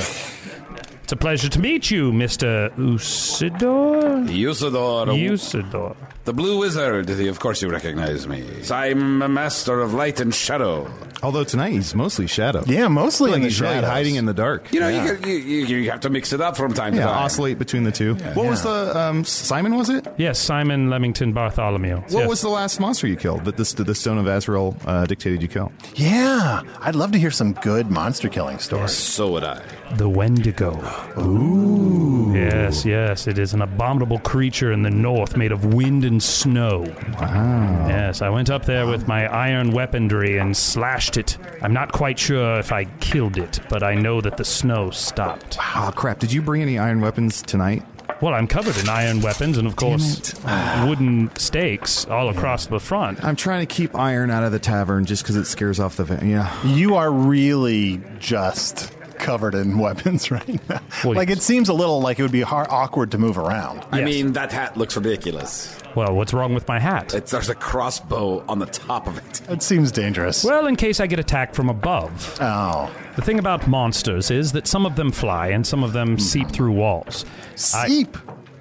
It's 1.08 1.14
a 1.14 1.16
pleasure 1.16 1.48
to 1.48 1.60
meet 1.62 1.90
you, 1.90 2.12
Mister 2.12 2.70
Usidore. 2.76 4.28
Usidore, 4.28 5.08
Usidore. 5.08 5.96
The 6.28 6.34
Blue 6.34 6.58
Wizard. 6.60 7.10
Of 7.10 7.40
course, 7.40 7.62
you 7.62 7.70
recognize 7.70 8.28
me. 8.28 8.44
I'm 8.70 9.22
a 9.22 9.30
master 9.30 9.80
of 9.80 9.94
light 9.94 10.20
and 10.20 10.36
shadow. 10.36 10.92
Although 11.24 11.46
tonight 11.46 11.72
he's 11.72 11.96
mostly 11.96 12.28
shadow. 12.28 12.64
Yeah, 12.68 12.90
mostly 12.90 13.32
like 13.32 13.38
in 13.38 13.42
the 13.44 13.48
he's 13.48 13.62
really 13.62 13.76
shadows. 13.76 13.90
hiding 13.90 14.16
in 14.16 14.26
the 14.26 14.34
dark. 14.34 14.74
You 14.74 14.82
know, 14.82 14.90
you, 14.90 15.16
can- 15.16 15.24
you, 15.30 15.36
you, 15.38 15.78
you 15.78 15.90
have 15.92 16.02
to 16.02 16.10
mix 16.10 16.34
it 16.34 16.42
up 16.42 16.58
from 16.58 16.74
time 16.74 16.92
to 16.92 17.00
Yeah, 17.00 17.06
time. 17.06 17.24
oscillate 17.24 17.58
between 17.58 17.86
the 17.86 17.94
two. 17.94 18.16
what 18.36 18.46
was 18.46 18.62
the 18.64 18.96
um, 19.00 19.24
Simon? 19.24 19.76
Was 19.78 19.90
it? 19.90 20.06
Yes, 20.18 20.38
Simon 20.38 20.90
Lemmington 20.90 21.32
Bartholomew. 21.32 21.96
What 22.02 22.12
Yes. 22.12 22.28
was 22.30 22.42
the 22.42 22.50
last 22.50 22.82
monster 22.82 23.08
you 23.08 23.16
killed 23.16 23.46
that 23.46 23.56
this 23.56 23.72
the 23.72 23.96
Stone 23.96 24.18
of 24.18 24.28
Azrael 24.28 24.76
uh, 24.86 25.06
dictated 25.06 25.42
you 25.42 25.48
kill? 25.48 25.72
Yeah, 25.96 26.62
I'd 26.82 26.96
love 26.96 27.14
to 27.14 27.20
hear 27.20 27.32
some 27.32 27.54
good 27.54 27.90
monster 27.90 28.28
killing 28.28 28.60
stories. 28.60 28.92
So 28.92 29.32
would 29.32 29.46
I. 29.46 29.62
the 29.96 30.10
Wendigo? 30.10 30.72
Ooh, 31.18 31.97
Yes, 32.34 32.86
yes, 32.86 33.28
it 33.28 33.38
is 33.38 33.54
an 33.54 33.62
abominable 33.62 34.20
creature 34.20 34.72
in 34.72 34.84
the 34.84 34.90
north 34.90 35.38
made 35.38 35.52
of 35.52 35.74
wind 35.74 36.04
and 36.04 36.22
snow. 36.22 36.82
Wow. 37.20 37.88
Yes, 37.88 38.22
I 38.22 38.30
went 38.30 38.50
up 38.50 38.66
there 38.66 38.88
with 38.88 39.08
my 39.08 39.28
iron 39.28 39.72
weaponry 39.72 40.38
and 40.38 40.56
slashed 40.56 41.18
it. 41.18 41.38
I'm 41.62 41.74
not 41.74 41.92
quite 41.92 42.20
sure 42.20 42.60
if 42.60 42.72
I 42.72 42.86
killed 43.00 43.38
it, 43.38 43.60
but 43.70 43.84
I 43.84 43.96
know 43.96 44.22
that 44.22 44.38
the 44.38 44.46
snow 44.46 44.92
stopped. 44.92 45.58
Oh, 45.76 45.92
crap. 45.96 46.20
Did 46.20 46.32
you 46.32 46.42
bring 46.42 46.62
any 46.62 46.78
iron 46.78 47.02
weapons 47.02 47.42
tonight? 47.42 47.84
Well, 48.22 48.34
I'm 48.34 48.48
covered 48.48 48.78
in 48.78 48.90
iron 48.90 49.22
weapons 49.22 49.58
and, 49.58 49.68
of 49.68 49.76
course, 49.76 50.34
ah. 50.46 50.86
wooden 50.88 51.36
stakes 51.36 52.06
all 52.06 52.30
across 52.30 52.66
the 52.66 52.80
front. 52.80 53.24
I'm 53.24 53.36
trying 53.36 53.66
to 53.66 53.72
keep 53.72 53.94
iron 53.96 54.32
out 54.32 54.44
of 54.44 54.52
the 54.52 54.60
tavern 54.60 55.06
just 55.06 55.24
because 55.24 55.36
it 55.36 55.46
scares 55.46 55.80
off 55.80 55.98
the. 55.98 56.06
Va- 56.06 56.26
yeah. 56.26 56.66
You 56.66 56.96
are 56.96 57.12
really 57.12 58.02
just 58.18 58.97
covered 59.28 59.56
in 59.56 59.78
weapons 59.78 60.32
right 60.32 60.70
now. 60.70 60.80
Well, 61.04 61.14
like 61.16 61.30
yes. 61.30 61.40
it 61.40 61.42
seems 61.42 61.70
a 61.70 61.74
little 61.74 62.00
like 62.02 62.20
it 62.20 62.22
would 62.24 62.32
be 62.32 62.42
hard, 62.42 62.68
awkward 62.70 63.12
to 63.12 63.18
move 63.18 63.38
around. 63.38 63.86
I 63.92 64.00
Yes. 64.00 64.06
mean, 64.06 64.34
that 64.34 64.52
hat 64.52 64.78
looks 64.78 64.96
ridiculous. 64.96 65.78
Well, 65.96 66.14
what's 66.16 66.34
wrong 66.34 66.54
with 66.54 66.68
my 66.68 66.80
hat? 66.80 67.14
It's, 67.16 67.32
there's 67.32 67.50
a 67.50 67.56
crossbow 67.56 68.44
on 68.48 68.60
the 68.60 68.68
top 68.68 69.08
of 69.08 69.18
it. 69.18 69.42
It 69.50 69.64
seems 69.64 69.92
dangerous. 69.92 70.44
Well, 70.44 70.68
in 70.68 70.76
case 70.76 71.00
I 71.00 71.08
get 71.08 71.18
attacked 71.20 71.56
from 71.56 71.70
above. 71.70 72.38
oh, 72.40 72.92
The 73.16 73.22
thing 73.24 73.40
about 73.40 73.68
monsters 73.68 74.30
is 74.30 74.52
that 74.52 74.68
some 74.68 74.86
of 74.86 74.96
them 74.96 75.12
fly 75.12 75.48
and 75.48 75.66
some 75.66 75.84
of 75.84 75.94
them 75.94 76.20
seep 76.20 76.50
through 76.52 76.74
walls. 76.74 77.26
I- 77.74 77.88
seep. 77.88 78.18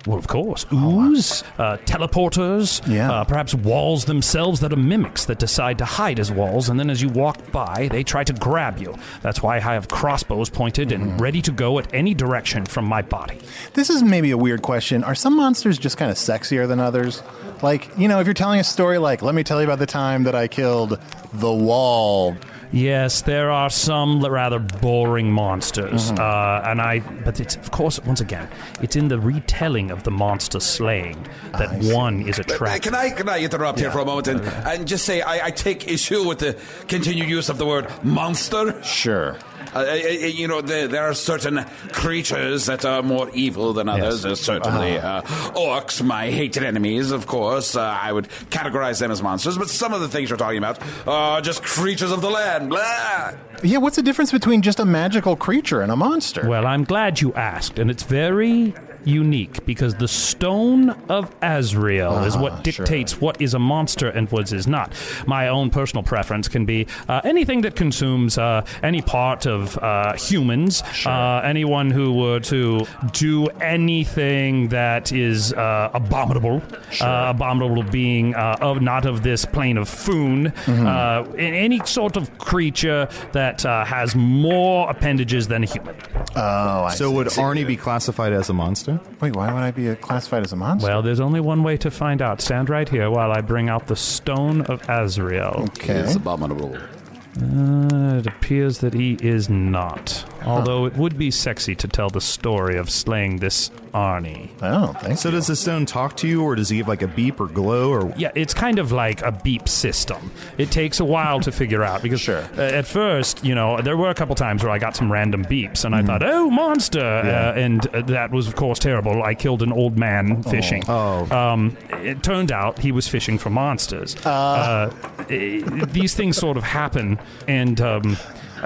Well, 0.06 0.18
of 0.18 0.28
course. 0.28 0.64
Ooze, 0.72 1.42
uh, 1.58 1.78
teleporters, 1.84 2.80
Yeah. 2.86 3.10
uh, 3.10 3.24
perhaps 3.24 3.54
walls 3.54 4.04
themselves 4.04 4.60
that 4.60 4.72
are 4.72 4.76
mimics 4.76 5.24
that 5.24 5.38
decide 5.38 5.78
to 5.78 5.84
hide 5.84 6.20
as 6.20 6.30
walls, 6.30 6.68
and 6.68 6.78
then 6.78 6.90
as 6.90 7.02
you 7.02 7.08
walk 7.08 7.50
by, 7.50 7.88
they 7.90 8.02
try 8.04 8.22
to 8.24 8.32
grab 8.32 8.78
you. 8.78 8.94
That's 9.22 9.42
why 9.42 9.56
I 9.56 9.60
have 9.60 9.88
crossbows 9.88 10.48
pointed 10.48 10.92
and 10.92 11.20
ready 11.20 11.42
to 11.42 11.50
go 11.50 11.78
at 11.78 11.92
any 11.92 12.14
direction 12.14 12.66
from 12.66 12.84
my 12.84 13.02
body. 13.02 13.38
This 13.74 13.90
is 13.90 14.02
maybe 14.02 14.30
a 14.30 14.38
weird 14.38 14.62
question. 14.62 15.02
Are 15.02 15.14
some 15.14 15.36
monsters 15.36 15.76
just 15.78 15.96
kind 15.96 16.10
of 16.10 16.16
sexier 16.16 16.68
than 16.68 16.78
others? 16.78 17.22
Like, 17.62 17.88
you 17.98 18.06
know, 18.06 18.20
if 18.20 18.26
you're 18.26 18.34
telling 18.34 18.60
a 18.60 18.64
story 18.64 18.98
like, 18.98 19.22
let 19.22 19.34
me 19.34 19.42
tell 19.42 19.60
you 19.60 19.66
about 19.66 19.78
the 19.80 19.86
time 19.86 20.22
that 20.24 20.34
I 20.34 20.46
killed 20.46 20.98
the 21.32 21.52
wall. 21.52 22.36
Yes, 22.72 23.22
there 23.22 23.50
are 23.50 23.70
some 23.70 24.24
rather 24.24 24.58
boring 24.58 25.30
monsters, 25.30 26.10
uh, 26.10 26.62
and 26.64 26.80
I. 26.80 27.00
But 27.24 27.40
it's 27.40 27.56
of 27.56 27.70
course, 27.70 28.00
once 28.04 28.20
again, 28.20 28.48
it's 28.82 28.96
in 28.96 29.08
the 29.08 29.18
retelling 29.18 29.90
of 29.90 30.02
the 30.02 30.10
monster 30.10 30.60
slaying 30.60 31.26
that 31.52 31.70
one 31.94 32.22
is 32.22 32.38
Uh, 32.38 32.42
attractive. 32.42 32.92
Can 32.92 32.94
I 32.94 33.10
can 33.10 33.28
I 33.28 33.38
interrupt 33.40 33.78
here 33.78 33.90
for 33.90 34.00
a 34.00 34.04
moment 34.04 34.28
and, 34.28 34.40
and 34.66 34.86
just 34.88 35.04
say 35.04 35.22
I, 35.22 35.46
I 35.46 35.50
take 35.50 35.88
issue 35.88 36.26
with 36.26 36.38
the 36.40 36.56
continued 36.88 37.28
use 37.28 37.48
of 37.48 37.58
the 37.58 37.66
word 37.66 37.86
monster. 38.02 38.82
Sure. 38.82 39.36
Uh, 39.76 39.80
uh, 39.80 39.92
uh, 39.92 40.26
you 40.26 40.48
know, 40.48 40.62
there, 40.62 40.88
there 40.88 41.02
are 41.02 41.12
certain 41.12 41.64
creatures 41.92 42.64
that 42.64 42.84
are 42.86 43.02
more 43.02 43.28
evil 43.34 43.74
than 43.74 43.88
others. 43.90 44.22
There's 44.22 44.40
certainly 44.40 44.96
uh, 44.96 45.20
orcs, 45.52 46.02
my 46.02 46.30
hated 46.30 46.62
enemies, 46.62 47.10
of 47.10 47.26
course. 47.26 47.76
Uh, 47.76 47.82
I 47.82 48.10
would 48.10 48.28
categorize 48.48 49.00
them 49.00 49.10
as 49.10 49.22
monsters, 49.22 49.58
but 49.58 49.68
some 49.68 49.92
of 49.92 50.00
the 50.00 50.08
things 50.08 50.30
you're 50.30 50.38
talking 50.38 50.58
about 50.58 50.80
are 51.06 51.42
just 51.42 51.62
creatures 51.62 52.10
of 52.10 52.22
the 52.22 52.30
land. 52.30 52.70
Blah. 52.70 53.32
Yeah, 53.62 53.78
what's 53.78 53.96
the 53.96 54.02
difference 54.02 54.32
between 54.32 54.62
just 54.62 54.80
a 54.80 54.86
magical 54.86 55.36
creature 55.36 55.82
and 55.82 55.92
a 55.92 55.96
monster? 55.96 56.48
Well, 56.48 56.66
I'm 56.66 56.84
glad 56.84 57.20
you 57.20 57.34
asked, 57.34 57.78
and 57.78 57.90
it's 57.90 58.02
very 58.02 58.74
unique 59.06 59.64
because 59.64 59.94
the 59.94 60.08
stone 60.08 60.90
of 61.08 61.34
Azrael 61.40 62.24
is 62.24 62.36
what 62.36 62.64
dictates 62.64 63.20
what 63.20 63.40
is 63.40 63.54
a 63.54 63.58
monster 63.58 64.08
and 64.08 64.30
what 64.30 64.52
is 64.52 64.66
not. 64.66 64.92
My 65.26 65.48
own 65.48 65.70
personal 65.70 66.02
preference 66.02 66.48
can 66.48 66.66
be 66.66 66.86
uh, 67.08 67.20
anything 67.24 67.60
that 67.62 67.76
consumes 67.76 68.36
uh, 68.36 68.64
any 68.82 69.00
part 69.02 69.46
of 69.46 69.78
uh, 69.78 70.14
humans, 70.14 70.82
uh, 71.06 71.40
anyone 71.44 71.90
who 71.90 72.12
were 72.12 72.40
to 72.40 72.84
do 73.12 73.46
anything 73.60 74.68
that 74.68 75.12
is 75.12 75.52
uh, 75.52 75.90
abominable, 75.94 76.60
uh, 77.00 77.26
abominable 77.34 77.84
being 77.84 78.34
uh, 78.34 78.56
of 78.60 78.82
not 78.82 79.06
of 79.06 79.22
this 79.22 79.44
plane 79.44 79.76
of 79.78 79.88
Foon, 79.88 80.48
uh, 80.48 81.24
in 81.34 81.54
any 81.54 81.80
sort 81.86 82.16
of 82.16 82.36
creature 82.38 83.08
that 83.32 83.64
uh, 83.64 83.84
has 83.84 84.14
more 84.16 84.90
appendages 84.90 85.46
than 85.48 85.62
a 85.62 85.66
human. 85.66 85.94
oh, 86.34 86.84
I 86.84 86.94
So 86.94 87.08
see. 87.10 87.14
would 87.14 87.26
Arnie 87.28 87.66
be 87.66 87.76
classified 87.76 88.32
as 88.32 88.50
a 88.50 88.52
monster? 88.52 88.95
Wait, 89.20 89.34
why 89.36 89.52
would 89.52 89.62
I 89.62 89.70
be 89.70 89.94
classified 89.96 90.44
as 90.44 90.52
a 90.52 90.56
monster? 90.56 90.88
Well, 90.88 91.02
there's 91.02 91.20
only 91.20 91.40
one 91.40 91.62
way 91.62 91.76
to 91.78 91.90
find 91.90 92.20
out. 92.22 92.40
Stand 92.40 92.68
right 92.70 92.88
here 92.88 93.10
while 93.10 93.32
I 93.32 93.40
bring 93.40 93.68
out 93.68 93.86
the 93.86 93.96
Stone 93.96 94.62
of 94.62 94.82
Azrael. 94.88 95.64
okay. 95.70 96.00
It's 96.00 96.14
abominable. 96.14 96.76
Uh, 96.76 98.18
it 98.18 98.26
appears 98.26 98.78
that 98.78 98.94
he 98.94 99.18
is 99.20 99.48
not. 99.50 100.24
Although 100.46 100.86
it 100.86 100.96
would 100.96 101.18
be 101.18 101.30
sexy 101.30 101.74
to 101.76 101.88
tell 101.88 102.08
the 102.10 102.20
story 102.20 102.76
of 102.76 102.88
slaying 102.90 103.38
this 103.38 103.70
Arnie. 103.92 104.48
Oh, 104.62 104.92
thanks. 105.00 105.22
So 105.22 105.30
does 105.30 105.46
the 105.46 105.56
stone 105.56 105.86
talk 105.86 106.16
to 106.18 106.28
you, 106.28 106.42
or 106.42 106.54
does 106.54 106.68
he 106.68 106.78
have 106.78 106.88
like 106.88 107.02
a 107.02 107.08
beep 107.08 107.40
or 107.40 107.46
glow, 107.46 107.90
or 107.90 108.12
Yeah, 108.16 108.30
it's 108.34 108.52
kind 108.54 108.78
of 108.78 108.92
like 108.92 109.22
a 109.22 109.32
beep 109.32 109.68
system. 109.68 110.30
It 110.58 110.70
takes 110.70 111.00
a 111.00 111.04
while 111.04 111.40
to 111.40 111.50
figure 111.52 111.82
out 111.82 112.02
because 112.02 112.20
Sure. 112.20 112.44
uh, 112.56 112.60
at 112.60 112.86
first, 112.86 113.44
you 113.44 113.54
know, 113.54 113.80
there 113.80 113.96
were 113.96 114.10
a 114.10 114.14
couple 114.14 114.34
times 114.34 114.62
where 114.62 114.70
I 114.70 114.78
got 114.78 114.94
some 114.96 115.10
random 115.10 115.44
beeps 115.44 115.84
and 115.84 115.94
I 115.94 116.02
thought, 116.02 116.22
"Oh, 116.22 116.50
monster!" 116.50 117.00
Uh, 117.00 117.52
and 117.58 117.86
uh, 117.94 118.02
that 118.02 118.30
was, 118.30 118.46
of 118.46 118.54
course, 118.56 118.78
terrible. 118.78 119.22
I 119.22 119.34
killed 119.34 119.62
an 119.62 119.72
old 119.72 119.98
man 119.98 120.42
fishing. 120.42 120.84
Oh. 120.88 121.26
Um, 121.34 121.76
it 122.02 122.22
turned 122.22 122.52
out 122.52 122.78
he 122.78 122.92
was 122.92 123.08
fishing 123.08 123.38
for 123.38 123.50
monsters. 123.50 124.14
Uh, 124.26 124.92
eh, 125.30 125.62
these 125.92 126.14
things 126.14 126.36
sort 126.36 126.56
of 126.56 126.62
happen, 126.64 127.18
and. 127.48 127.80
Um, 127.80 128.16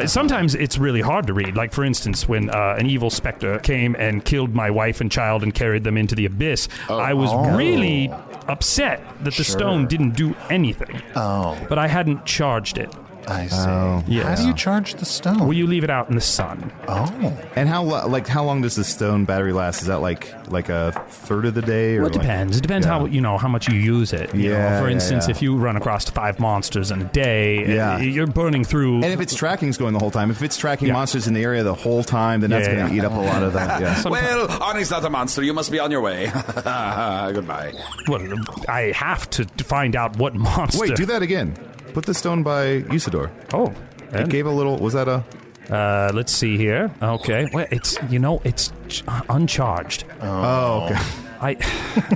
Sometimes 0.06 0.54
it's 0.54 0.78
really 0.78 1.00
hard 1.00 1.26
to 1.28 1.34
read. 1.34 1.56
Like, 1.56 1.72
for 1.72 1.84
instance, 1.84 2.28
when 2.28 2.50
uh, 2.50 2.76
an 2.78 2.86
evil 2.86 3.10
specter 3.10 3.58
came 3.58 3.94
and 3.96 4.24
killed 4.24 4.54
my 4.54 4.70
wife 4.70 5.00
and 5.00 5.10
child 5.10 5.42
and 5.42 5.54
carried 5.54 5.84
them 5.84 5.96
into 5.96 6.14
the 6.14 6.26
abyss, 6.26 6.68
I 6.88 7.14
was 7.14 7.30
really 7.56 8.08
upset 8.48 9.02
that 9.24 9.34
the 9.34 9.44
stone 9.44 9.86
didn't 9.86 10.16
do 10.16 10.34
anything. 10.48 11.00
Oh, 11.14 11.58
But 11.68 11.78
I 11.78 11.86
hadn't 11.88 12.24
charged 12.26 12.78
it. 12.78 12.92
I 13.28 13.44
oh. 13.44 13.48
see. 13.48 13.56
Oh, 13.56 14.04
yes. 14.08 14.26
How 14.26 14.34
do 14.44 14.48
you 14.48 14.54
charge 14.54 14.94
the 14.94 15.04
stone? 15.04 15.38
Well, 15.40 15.52
you 15.52 15.66
leave 15.66 15.84
it 15.84 15.90
out 15.90 16.08
in 16.08 16.14
the 16.14 16.20
sun. 16.20 16.72
oh, 16.88 17.38
and 17.56 17.68
how 17.68 17.82
lo- 17.82 18.06
like 18.08 18.26
how 18.26 18.44
long 18.44 18.62
does 18.62 18.76
the 18.76 18.84
stone 18.84 19.24
battery 19.24 19.52
last? 19.52 19.82
Is 19.82 19.88
that 19.88 19.98
like 20.00 20.32
like 20.50 20.68
a 20.68 20.92
third 21.10 21.44
of 21.44 21.54
the 21.54 21.62
day, 21.62 21.96
or 21.96 22.02
Well, 22.02 22.10
it 22.10 22.14
like- 22.16 22.22
depends. 22.22 22.56
It 22.56 22.62
depends 22.62 22.86
Yeah. 22.86 22.98
how 22.98 23.04
you 23.04 23.20
know 23.20 23.38
how 23.38 23.48
much 23.48 23.68
you 23.68 23.74
use 23.78 24.12
it. 24.12 24.34
you 24.34 24.50
know. 24.50 24.56
Yeah, 24.56 24.80
For 24.80 24.88
yeah, 24.88 24.94
instance, 24.94 25.26
yeah. 25.26 25.30
if 25.32 25.42
you 25.42 25.56
run 25.56 25.76
across 25.76 26.08
five 26.10 26.40
monsters 26.40 26.90
in 26.90 27.02
a 27.02 27.04
day, 27.04 27.74
Yeah. 27.74 27.98
you're 27.98 28.26
burning 28.26 28.64
through. 28.64 28.96
And 28.96 29.06
if 29.12 29.20
it's 29.20 29.34
tracking's 29.34 29.76
going 29.76 29.92
the 29.92 30.00
whole 30.00 30.10
time, 30.10 30.30
if 30.30 30.42
it's 30.42 30.56
tracking 30.56 30.88
Yeah. 30.88 30.94
monsters 30.94 31.26
in 31.26 31.34
the 31.34 31.42
area 31.44 31.62
the 31.62 31.74
whole 31.74 32.02
time, 32.02 32.40
then 32.40 32.50
that's 32.50 32.66
Yeah, 32.66 32.74
going 32.74 32.88
to 32.88 32.94
yeah. 32.94 33.02
eat 33.02 33.04
up 33.04 33.12
a 33.12 33.16
lot 33.16 33.42
of 33.42 33.52
that. 33.52 33.80
Yeah. 33.80 34.02
Well, 34.08 34.48
Arnie's 34.48 34.90
not 34.90 35.04
a 35.04 35.10
monster. 35.10 35.42
You 35.42 35.52
must 35.54 35.70
be 35.70 35.78
on 35.78 35.90
your 35.90 36.00
way. 36.00 36.26
Goodbye. 36.64 37.72
well, 38.08 38.20
I 38.68 38.92
have 38.94 39.28
to 39.30 39.44
find 39.64 39.94
out 39.96 40.16
what 40.16 40.34
monster. 40.34 40.80
Wait, 40.80 40.96
do 40.96 41.06
that 41.06 41.22
again. 41.22 41.56
Put 41.92 42.06
the 42.06 42.14
stone 42.14 42.42
by 42.42 42.82
Usidore. 42.82 43.30
Oh, 43.52 43.72
It 44.12 44.28
gave 44.28 44.46
a 44.46 44.50
little. 44.50 44.76
Was 44.78 44.94
that 44.94 45.08
a? 45.08 45.24
uh, 45.70 46.10
let's 46.14 46.32
see 46.32 46.56
here. 46.56 46.90
Okay, 47.02 47.48
well, 47.52 47.66
it's 47.70 47.96
you 48.08 48.18
know 48.18 48.40
it's 48.44 48.72
ch- 48.88 49.02
uh, 49.06 49.22
uncharged. 49.28 50.04
Oh, 50.20 50.84
okay. 50.86 50.98
I, 51.42 51.56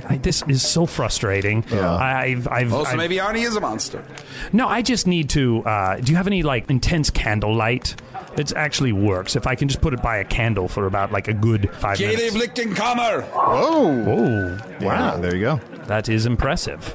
I 0.09 0.17
this 0.17 0.43
is 0.47 0.61
so 0.65 0.85
frustrating. 0.85 1.63
I, 1.73 2.23
I've, 2.25 2.47
I've, 2.47 2.73
Oh, 2.73 2.83
so 2.83 2.89
I've- 2.91 2.97
maybe 2.97 3.17
Arnie 3.17 3.45
is 3.45 3.55
a 3.55 3.61
monster. 3.61 4.03
no. 4.53 4.67
I 4.67 4.81
just 4.81 5.07
need 5.07 5.29
to. 5.31 5.63
Uh, 5.63 5.97
do 5.99 6.11
you 6.11 6.15
have 6.17 6.27
any 6.27 6.43
like 6.43 6.69
intense 6.69 7.09
candlelight? 7.09 7.95
It 8.37 8.51
actually 8.53 8.91
works 8.91 9.37
if 9.37 9.47
I 9.47 9.55
can 9.55 9.69
just 9.69 9.79
put 9.81 9.93
it 9.93 10.01
by 10.01 10.17
a 10.17 10.25
candle 10.25 10.67
for 10.67 10.85
about 10.87 11.11
like 11.13 11.29
a 11.29 11.33
good 11.33 11.69
five 11.75 11.97
Caleb 11.97 12.33
minutes. 12.33 12.35
Lichtenkammer. 12.35 13.23
whoa! 13.23 14.05
Oh, 14.11 14.85
Wow. 14.85 15.17
There 15.17 15.33
you 15.35 15.41
go. 15.41 15.61
that 15.87 16.09
is 16.09 16.25
impressive. 16.25 16.93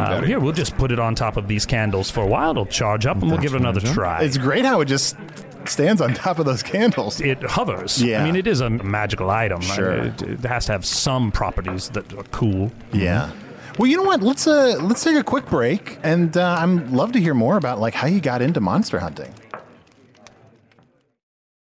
Uh, 0.00 0.22
here, 0.22 0.38
we'll 0.40 0.52
just 0.52 0.76
put 0.76 0.90
it 0.92 0.98
on 0.98 1.14
top 1.14 1.36
of 1.36 1.48
these 1.48 1.66
candles 1.66 2.10
for 2.10 2.22
a 2.22 2.26
while. 2.26 2.50
It'll 2.52 2.66
charge 2.66 3.06
up, 3.06 3.20
and 3.20 3.30
we'll 3.30 3.40
give 3.40 3.54
it 3.54 3.60
another 3.60 3.80
try. 3.80 4.22
It's 4.22 4.38
great 4.38 4.64
how 4.64 4.80
it 4.80 4.86
just 4.86 5.16
stands 5.66 6.00
on 6.00 6.12
top 6.14 6.38
of 6.38 6.44
those 6.44 6.62
candles. 6.62 7.20
it 7.20 7.42
hovers. 7.42 8.02
Yeah. 8.02 8.20
I 8.20 8.24
mean, 8.24 8.36
it 8.36 8.46
is 8.46 8.60
a 8.60 8.68
magical 8.70 9.30
item. 9.30 9.60
I- 9.62 9.64
Sure. 9.76 9.92
It, 9.92 10.22
it 10.22 10.40
has 10.40 10.66
to 10.66 10.72
have 10.72 10.84
some 10.84 11.32
properties 11.32 11.88
that 11.90 12.12
are 12.14 12.22
cool. 12.24 12.70
Yeah. 12.92 13.30
Well, 13.78 13.88
you 13.88 13.96
know 13.96 14.04
what? 14.04 14.22
Let's 14.22 14.46
uh 14.46 14.78
let's 14.82 15.02
take 15.02 15.16
a 15.16 15.24
quick 15.24 15.46
break, 15.46 15.98
and 16.04 16.36
uh, 16.36 16.56
I'm 16.60 16.92
love 16.94 17.10
to 17.12 17.18
hear 17.20 17.34
more 17.34 17.56
about 17.56 17.80
like 17.80 17.92
how 17.94 18.06
you 18.06 18.20
got 18.20 18.40
into 18.40 18.60
monster 18.60 19.00
hunting. 19.00 19.32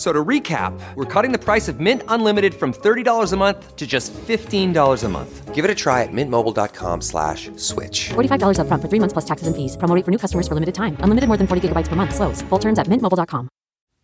F- 0.00 0.06
So 0.06 0.12
to 0.14 0.24
recap, 0.24 0.72
we're 0.96 1.04
cutting 1.04 1.30
the 1.30 1.38
price 1.38 1.68
of 1.68 1.78
Mint 1.78 2.02
Unlimited 2.08 2.54
from 2.54 2.72
$30 2.72 3.32
a 3.32 3.36
month 3.36 3.76
to 3.76 3.86
just 3.86 4.14
$15 4.14 5.04
a 5.04 5.08
month. 5.08 5.54
Give 5.54 5.62
it 5.62 5.70
a 5.70 5.74
try 5.74 6.02
at 6.04 6.08
mintmobile.com 6.12 7.02
slash 7.02 7.50
switch. 7.56 8.08
$45 8.14 8.56
upfront 8.56 8.80
for 8.80 8.88
three 8.88 8.98
months 8.98 9.12
plus 9.12 9.26
taxes 9.26 9.46
and 9.46 9.54
fees. 9.54 9.76
Promo 9.76 9.94
rate 9.94 10.04
for 10.06 10.10
new 10.10 10.16
customers 10.18 10.48
for 10.48 10.54
limited 10.54 10.74
time. 10.74 10.96
Unlimited 11.04 11.28
more 11.28 11.36
than 11.36 11.46
40 11.46 11.68
gigabytes 11.68 11.88
per 11.88 11.96
month. 11.96 12.14
Slows. 12.14 12.40
Full 12.48 12.58
terms 12.58 12.78
at 12.78 12.86
mintmobile.com. 12.88 13.48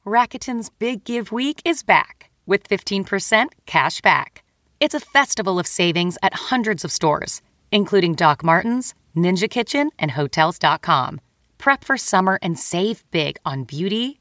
Rakuten's 0.04 0.68
Big 0.78 1.02
Give 1.04 1.32
Week 1.32 1.60
is 1.64 1.82
back. 1.82 2.30
with 2.48 2.68
15% 2.68 3.46
cash 3.66 4.00
back. 4.02 4.44
It's 4.78 4.94
a 4.94 5.00
festival 5.00 5.58
of 5.58 5.66
savings 5.66 6.18
at 6.22 6.34
hundreds 6.34 6.84
of 6.84 6.92
stores, 6.92 7.40
including 7.72 8.14
Doc 8.14 8.44
Martens, 8.44 8.94
Ninja 9.16 9.48
Kitchen, 9.48 9.90
and 9.98 10.12
Hotels.com. 10.12 11.20
Prep 11.58 11.82
for 11.84 11.96
summer 11.96 12.38
and 12.42 12.58
save 12.58 13.02
big 13.10 13.38
on 13.44 13.64
beauty, 13.64 14.20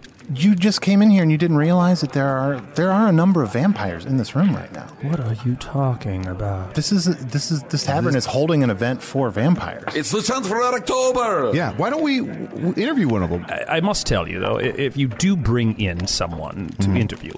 You 0.35 0.55
just 0.55 0.81
came 0.81 1.01
in 1.01 1.09
here 1.09 1.21
and 1.23 1.31
you 1.31 1.37
didn't 1.37 1.57
realize 1.57 2.01
that 2.01 2.13
there 2.13 2.27
are 2.27 2.59
there 2.75 2.91
are 2.91 3.07
a 3.07 3.11
number 3.11 3.43
of 3.43 3.53
vampires 3.53 4.05
in 4.05 4.17
this 4.17 4.35
room 4.35 4.55
right 4.55 4.71
now. 4.73 4.87
What 5.01 5.19
are 5.19 5.35
you 5.45 5.55
talking 5.55 6.27
about? 6.27 6.75
This 6.75 6.91
is 6.91 7.05
this 7.27 7.51
is 7.51 7.63
this 7.63 7.83
tavern 7.85 8.15
is 8.15 8.25
holding 8.25 8.63
an 8.63 8.69
event 8.69 9.01
for 9.01 9.29
vampires. 9.29 9.95
It's 9.95 10.11
the 10.11 10.21
chance 10.21 10.47
for 10.47 10.61
October. 10.61 11.51
Yeah, 11.53 11.73
why 11.73 11.89
don't 11.89 12.03
we 12.03 12.19
w- 12.19 12.73
interview 12.77 13.07
one 13.07 13.23
of 13.23 13.29
them? 13.29 13.45
I, 13.49 13.77
I 13.77 13.81
must 13.81 14.05
tell 14.07 14.27
you, 14.27 14.39
though, 14.39 14.57
i- 14.59 14.63
if 14.63 14.95
you 14.97 15.07
do 15.07 15.35
bring 15.35 15.79
in 15.79 16.07
someone 16.07 16.69
to 16.69 16.87
mm-hmm. 16.87 16.97
interview, 16.97 17.33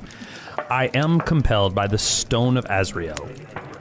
I 0.70 0.86
am 0.94 1.20
compelled 1.22 1.74
by 1.74 1.88
the 1.88 1.98
Stone 1.98 2.58
of 2.58 2.66
Azrael 2.70 3.30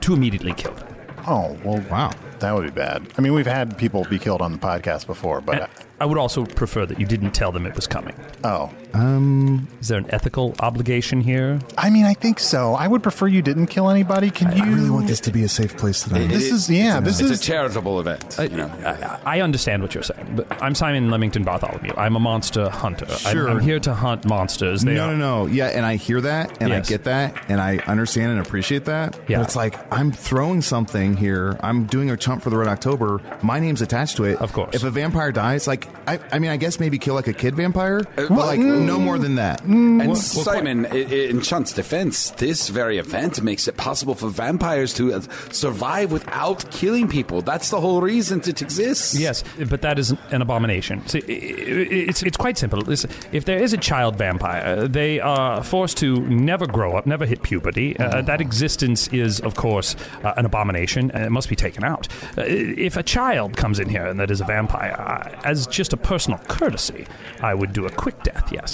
to 0.01 0.15
immediately 0.15 0.53
kill 0.55 0.73
them. 0.75 0.89
Oh 1.27 1.57
well, 1.65 1.83
Wow. 1.91 2.11
that 2.41 2.53
would 2.55 2.65
be 2.65 2.71
bad. 2.71 3.07
I 3.17 3.21
mean, 3.21 3.35
we've 3.35 3.47
had 3.47 3.79
people 3.79 4.05
be 4.05 4.19
killed 4.19 4.41
on 4.43 4.51
the 4.53 4.59
podcast 4.59 5.07
before, 5.07 5.41
but 5.41 5.71
I 6.01 6.05
would 6.05 6.19
also 6.19 6.45
prefer 6.45 6.85
that 6.87 6.99
you 6.99 7.07
didn't 7.07 7.31
tell 7.33 7.53
them 7.53 7.65
it 7.67 7.77
was 7.77 7.87
coming. 7.87 8.15
oh, 8.43 8.71
Um, 8.95 9.69
is 9.81 9.89
there 9.89 9.99
an 9.99 10.07
ethical 10.11 10.55
obligation 10.61 11.21
here? 11.21 11.59
I 11.79 11.91
mean, 11.91 12.05
I 12.05 12.15
think 12.15 12.39
so. 12.41 12.75
I 12.75 12.87
would 12.89 13.03
prefer 13.03 13.27
you 13.27 13.43
didn't 13.43 13.69
kill 13.69 13.89
anybody. 13.91 14.31
Can 14.31 14.57
you? 14.57 14.63
I 14.63 14.69
really 14.69 14.91
want 14.91 15.07
this 15.07 15.21
to 15.21 15.33
be 15.33 15.45
a 15.45 15.49
safe 15.49 15.77
place 15.77 16.03
tonight. 16.03 16.29
This 16.29 16.51
is 16.53 16.69
yeah. 16.71 17.01
This 17.01 17.21
It's 17.21 17.31
is 17.31 17.41
a 17.41 17.43
charitable 17.43 18.01
event. 18.01 18.39
I, 18.39 18.45
you 18.45 18.57
know. 18.57 18.67
I, 18.85 19.37
I 19.37 19.41
understand 19.41 19.83
what 19.83 19.95
you're 19.95 20.03
saying, 20.03 20.35
but 20.37 20.63
I'm 20.63 20.75
Simon 20.75 21.11
Lemmington 21.11 21.43
Bartholomew. 21.45 21.93
I'm 21.97 22.17
a 22.17 22.21
monster 22.21 22.69
hunter. 22.69 23.07
I'm- 23.07 23.19
Sure. 23.33 23.49
I'm, 23.49 23.61
here 23.61 23.81
to 23.81 23.95
hunt 23.95 24.27
monsters. 24.27 24.83
They 24.83 24.95
no, 24.95 25.09
are, 25.11 25.17
no, 25.17 25.45
no. 25.45 25.47
Yeah, 25.47 25.69
and 25.69 25.87
I 25.87 25.97
hear 25.97 26.21
that, 26.21 26.61
and 26.61 26.69
Yes. 26.71 26.87
I 26.87 26.89
get 26.89 27.05
that, 27.05 27.35
and 27.49 27.61
I 27.61 27.79
understand 27.87 28.33
and 28.33 28.41
appreciate 28.41 28.85
that. 28.87 29.19
Yeah. 29.27 29.39
But 29.39 29.47
it's 29.47 29.57
like 29.57 29.93
I'm 29.93 30.13
throwing 30.13 30.61
something 30.61 31.17
here. 31.17 31.57
I'm 31.61 31.87
doing 31.87 32.11
a 32.11 32.17
chump 32.17 32.43
for 32.43 32.51
the 32.51 32.59
Red 32.59 32.69
October. 32.69 33.21
My 33.43 33.59
name's 33.59 33.81
attached 33.81 34.17
to 34.17 34.25
it. 34.25 34.39
Of 34.41 34.53
course. 34.53 34.75
If 34.75 34.85
a 34.85 34.91
vampire 34.91 35.33
dies, 35.33 35.67
like 35.67 35.89
I, 36.07 36.19
I 36.31 36.39
mean, 36.41 36.51
I 36.51 36.57
guess 36.59 36.79
maybe 36.79 36.99
kill 36.99 37.15
like 37.15 37.29
a 37.29 37.33
kid 37.33 37.55
vampire, 37.55 38.03
but 38.17 38.31
like 38.31 38.61
mm, 38.61 38.82
no 38.87 38.99
more 38.99 39.19
than 39.19 39.37
that. 39.37 39.63
And 39.65 40.17
Simon, 40.17 40.87
i- 40.87 40.91
i- 40.91 41.29
in 41.31 41.41
Chunt's 41.41 41.73
defense, 41.73 42.31
this 42.31 42.69
very 42.69 42.99
event 42.99 43.43
makes 43.43 43.69
it 43.69 43.77
possible 43.77 44.15
for 44.15 44.29
vampires 44.29 44.93
to 44.95 45.15
uh, 45.15 45.21
survive 45.51 46.13
without 46.13 46.71
killing 46.71 47.09
people. 47.09 47.43
That's 47.43 47.71
the 47.71 47.81
whole 47.81 48.01
reason 48.01 48.41
it 48.47 48.61
exists. 48.63 49.19
Yes, 49.19 49.45
but 49.69 49.83
that 49.83 49.99
is 49.99 50.15
an 50.31 50.43
abomination. 50.43 51.07
See, 51.07 51.19
i- 51.21 51.23
i- 51.33 52.09
it's 52.09 52.23
it's 52.23 52.37
quite 52.37 52.59
simple. 52.59 52.81
Listen, 52.81 53.11
if 53.33 53.45
there 53.45 53.59
is 53.59 53.73
a 53.73 53.77
child 53.79 54.17
vampire, 54.17 54.89
they 54.89 55.21
are 55.21 55.63
forced 55.63 55.97
to 55.99 56.21
never 56.29 56.67
grow 56.67 56.97
up, 56.97 57.07
never 57.07 57.27
hit 57.27 57.43
puberty. 57.43 57.97
Uh, 57.99 58.23
that 58.23 58.41
existence 58.41 59.09
is, 59.09 59.41
of 59.41 59.55
course, 59.55 59.95
uh, 60.25 60.33
an 60.37 60.45
abomination, 60.47 61.11
and 61.13 61.25
it 61.25 61.31
must 61.31 61.49
be 61.49 61.57
taken 61.57 61.85
out. 61.85 62.09
Uh, 62.37 62.43
if 62.47 62.97
a 62.97 63.03
child 63.03 63.57
comes 63.57 63.79
in 63.79 63.89
here 63.89 64.07
and 64.07 64.19
that 64.21 64.31
is 64.31 64.41
a 64.41 64.45
vampire, 64.45 64.95
uh, 64.99 65.29
as 65.45 65.67
just 65.67 65.93
a 65.93 65.97
personal 65.97 66.39
courtesy, 66.49 67.07
I 67.41 67.55
would 67.55 67.73
do 67.73 67.87
a 67.87 67.91
quick 67.91 68.23
death. 68.23 68.51
Yes. 68.53 68.72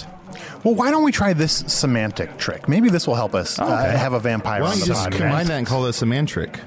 Well. 0.65 0.75
Why 0.75 0.91
don't 0.91 1.05
we 1.05 1.13
try 1.13 1.33
this 1.33 1.65
semantic 1.67 2.37
trick? 2.39 2.69
Maybe 2.69 2.89
this 2.91 3.07
will 3.07 3.15
help 3.15 3.35
us 3.35 3.59
uh, 3.59 3.65
Okay. 3.65 3.97
have 3.99 4.13
a 4.13 4.21
vampire 4.21 4.63
Why 4.63 4.69
on 4.69 4.79
don't 4.79 4.81
the 4.81 4.87
you 4.87 4.93
just 4.95 5.11
combine 5.13 5.47
that 5.47 5.59
and 5.59 5.67
call 5.67 5.83
this 5.83 6.03
a 6.03 6.07
man 6.07 6.27
trick? 6.27 6.59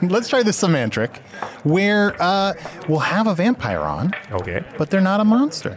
Let's 0.00 0.28
try 0.28 0.44
this 0.44 0.60
semantric, 0.62 1.16
where 1.64 2.14
uh, 2.22 2.54
we'll 2.88 3.00
have 3.00 3.26
a 3.26 3.34
vampire 3.34 3.80
on, 3.80 4.12
Okay. 4.30 4.62
but 4.76 4.90
they're 4.90 5.00
not 5.00 5.18
a 5.20 5.24
monster. 5.24 5.76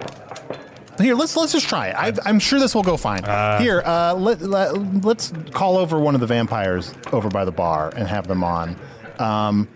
Here, 1.00 1.16
let's 1.16 1.36
let's 1.36 1.52
just 1.54 1.68
try 1.68 1.88
it. 1.88 1.96
I, 1.96 2.14
I'm 2.30 2.38
sure 2.38 2.60
this 2.60 2.76
will 2.76 2.84
go 2.84 2.98
fine. 2.98 3.24
Here, 3.64 3.82
uh, 3.84 4.14
let, 4.14 4.42
let 4.42 5.04
let's 5.04 5.34
call 5.52 5.78
over 5.78 6.00
one 6.00 6.14
of 6.14 6.22
the 6.22 6.28
vampires 6.28 6.94
over 7.12 7.30
by 7.30 7.44
the 7.46 7.52
bar 7.52 7.92
and 7.96 8.08
have 8.08 8.28
them 8.28 8.44
on. 8.44 8.76
Um, 9.18 9.68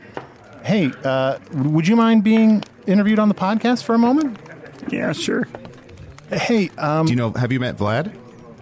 hey, 0.64 0.92
uh, 1.04 1.40
would 1.54 1.88
you 1.88 1.96
mind 1.96 2.24
being 2.24 2.64
interviewed 2.86 3.18
on 3.18 3.28
the 3.30 3.34
podcast 3.36 3.84
for 3.84 3.96
a 3.96 3.98
moment? 3.98 4.38
Yeah, 4.92 5.12
sure. 5.14 5.48
Hey, 6.32 6.70
um, 6.78 7.06
Do 7.06 7.12
you 7.12 7.18
know? 7.18 7.32
Have 7.34 7.52
you 7.52 7.60
met 7.60 7.78
Vlad? 7.78 8.16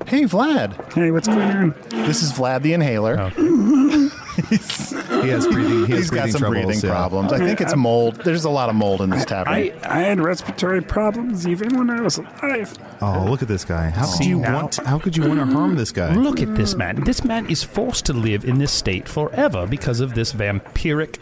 hey, 0.07 0.23
Vlad. 0.23 0.93
Hey, 0.93 1.11
what's 1.11 1.27
going 1.27 1.39
on? 1.41 1.75
This 1.89 2.21
is 2.21 2.33
Vlad 2.33 2.61
the 2.61 2.73
Inhaler. 2.73 3.31
He 4.33 5.29
has 5.29 5.45
breathing. 5.47 5.85
He 5.85 5.91
has 5.91 5.99
He's 5.99 6.09
got 6.09 6.23
breathing 6.23 6.31
some 6.31 6.39
troubles, 6.41 6.65
breathing 6.65 6.89
yeah. 6.89 6.95
problems. 6.95 7.33
I 7.33 7.37
think 7.37 7.61
it's 7.61 7.75
mold. 7.75 8.15
There's 8.23 8.45
a 8.45 8.49
lot 8.49 8.67
of 8.67 8.75
mold 8.75 9.01
in 9.01 9.11
this 9.11 9.25
tavern. 9.25 9.53
I, 9.53 9.73
I 9.83 9.99
had 9.99 10.19
respiratory 10.19 10.81
problems 10.81 11.47
even 11.47 11.77
when 11.77 11.91
I 11.91 12.01
was 12.01 12.17
alive. 12.17 12.75
Oh, 12.99 13.25
look 13.29 13.43
at 13.43 13.47
this 13.47 13.63
guy! 13.63 13.89
How 13.91 14.05
could 14.05 14.15
See, 14.15 14.29
you 14.29 14.39
now- 14.39 14.61
want? 14.61 14.75
How 14.77 14.97
could 14.97 15.15
you 15.15 15.27
want 15.27 15.39
to 15.39 15.45
harm 15.45 15.75
this 15.75 15.91
guy? 15.91 16.15
Look 16.15 16.41
at 16.41 16.55
this 16.55 16.73
man. 16.75 17.03
This 17.03 17.23
man 17.23 17.45
is 17.47 17.63
forced 17.63 18.05
to 18.07 18.13
live 18.13 18.43
in 18.43 18.57
this 18.57 18.71
state 18.71 19.07
forever 19.07 19.67
because 19.67 19.99
of 19.99 20.15
this 20.15 20.33
vampiric 20.33 21.17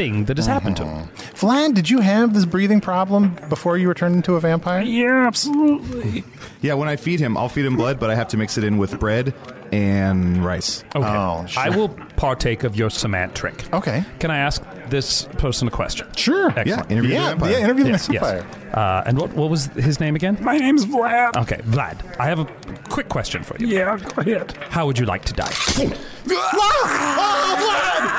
thing 0.00 0.24
that 0.24 0.38
has 0.38 0.46
happened 0.46 0.76
to 0.78 0.84
him. 0.86 1.08
Vlad, 1.34 1.74
did 1.74 1.90
you 1.90 2.00
have 2.00 2.32
this 2.32 2.46
breathing 2.46 2.80
problem 2.80 3.36
before 3.50 3.76
you 3.76 3.86
were 3.86 3.92
turned 3.94 4.14
into 4.16 4.34
a 4.34 4.40
vampire? 4.40 4.80
Yeah, 4.80 5.26
absolutely. 5.26 6.24
Yeah, 6.62 6.72
when 6.74 6.88
I 6.88 6.96
feed 6.96 7.20
him, 7.20 7.36
I'll 7.36 7.50
feed 7.50 7.66
him 7.66 7.76
blood, 7.76 8.00
but 8.00 8.08
I 8.08 8.14
have 8.14 8.28
to 8.28 8.36
mix 8.38 8.56
it 8.56 8.64
in 8.64 8.78
with 8.78 8.98
bread 8.98 9.34
and 9.72 10.42
rice. 10.44 10.82
Okay. 10.96 11.06
Oh, 11.06 11.44
sure. 11.46 11.62
I 11.62 11.68
will 11.68 11.90
partake 12.16 12.64
of 12.64 12.76
your 12.76 12.88
cement 12.90 13.34
trick. 13.34 13.72
Okay. 13.74 14.02
Can 14.20 14.30
I 14.30 14.38
ask 14.38 14.62
this 14.88 15.24
person 15.38 15.68
a 15.68 15.70
question? 15.70 16.06
Sure. 16.16 16.48
Excellent. 16.48 16.66
Yeah, 16.66 16.86
interview 16.96 17.10
the 17.10 17.16
vampire. 17.20 17.50
yeah, 17.52 17.58
interview 17.64 17.84
the 17.84 17.90
Yes, 17.90 18.06
vampire. 18.08 18.46
yes. 18.64 18.74
Uh, 18.74 19.02
and 19.06 19.18
what, 19.18 19.32
what 19.34 19.50
was 19.50 19.66
his 19.66 20.00
name 20.00 20.16
again? 20.16 20.38
My 20.40 20.56
name's 20.56 20.86
Vlad. 20.86 21.36
Okay, 21.36 21.60
Vlad. 21.66 21.96
I 22.18 22.26
have 22.26 22.38
a 22.40 22.46
quick 22.88 23.08
question 23.10 23.42
for 23.44 23.56
you. 23.58 23.66
Yeah, 23.68 23.98
go 23.98 24.22
ahead. 24.22 24.52
How 24.70 24.86
would 24.86 24.98
you 24.98 25.04
like 25.06 25.24
to 25.26 25.34
die? 25.34 25.52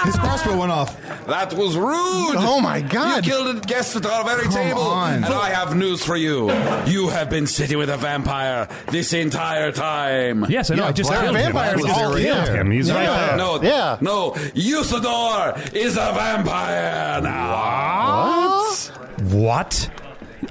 His 0.06 0.16
crossbow 0.18 0.58
went 0.58 0.72
off. 0.72 0.98
That 1.28 1.54
was 1.54 1.76
rude. 1.78 2.36
Oh, 2.38 2.60
my 2.62 2.82
God. 2.82 3.26
You 3.26 3.32
killed 3.32 3.56
a 3.56 3.60
guest 3.60 3.96
at 3.96 4.06
our 4.06 4.24
very 4.24 4.44
Come 4.44 4.54
table. 4.54 4.82
on. 4.82 5.14
And 5.16 5.26
I 5.26 5.50
have 5.52 5.76
news 5.76 6.04
for 6.04 6.16
you. 6.16 6.52
You 6.86 7.10
have 7.10 7.30
been 7.30 7.48
sitting 7.48 7.78
with 7.78 7.90
a 7.90 7.98
vampire 7.98 8.68
this 8.90 9.14
entire 9.14 9.72
time. 9.72 10.46
Yes, 10.50 10.72
I 10.72 10.76
know. 10.76 10.84
Yeah, 10.84 10.90
I 10.90 10.92
just 10.92 11.10
Vlad- 11.12 11.22
killed 11.22 11.36
him. 11.36 11.42
vampires 11.44 11.74
I 11.84 11.88
just 11.88 12.00
all 12.00 12.14
killed 12.14 12.20
here. 12.20 12.56
him. 12.56 12.72
He's 12.72 12.88
Yeah. 12.88 12.96
right 12.96 13.28
there. 13.28 13.38
No, 13.38 13.62
Yeah. 13.62 13.98
no. 14.02 14.32
Usidore 14.56 15.74
is 15.76 15.96
a 15.98 16.12
vampire 16.14 17.22
now. 17.22 18.60
What? 18.60 18.92
What? 19.32 19.90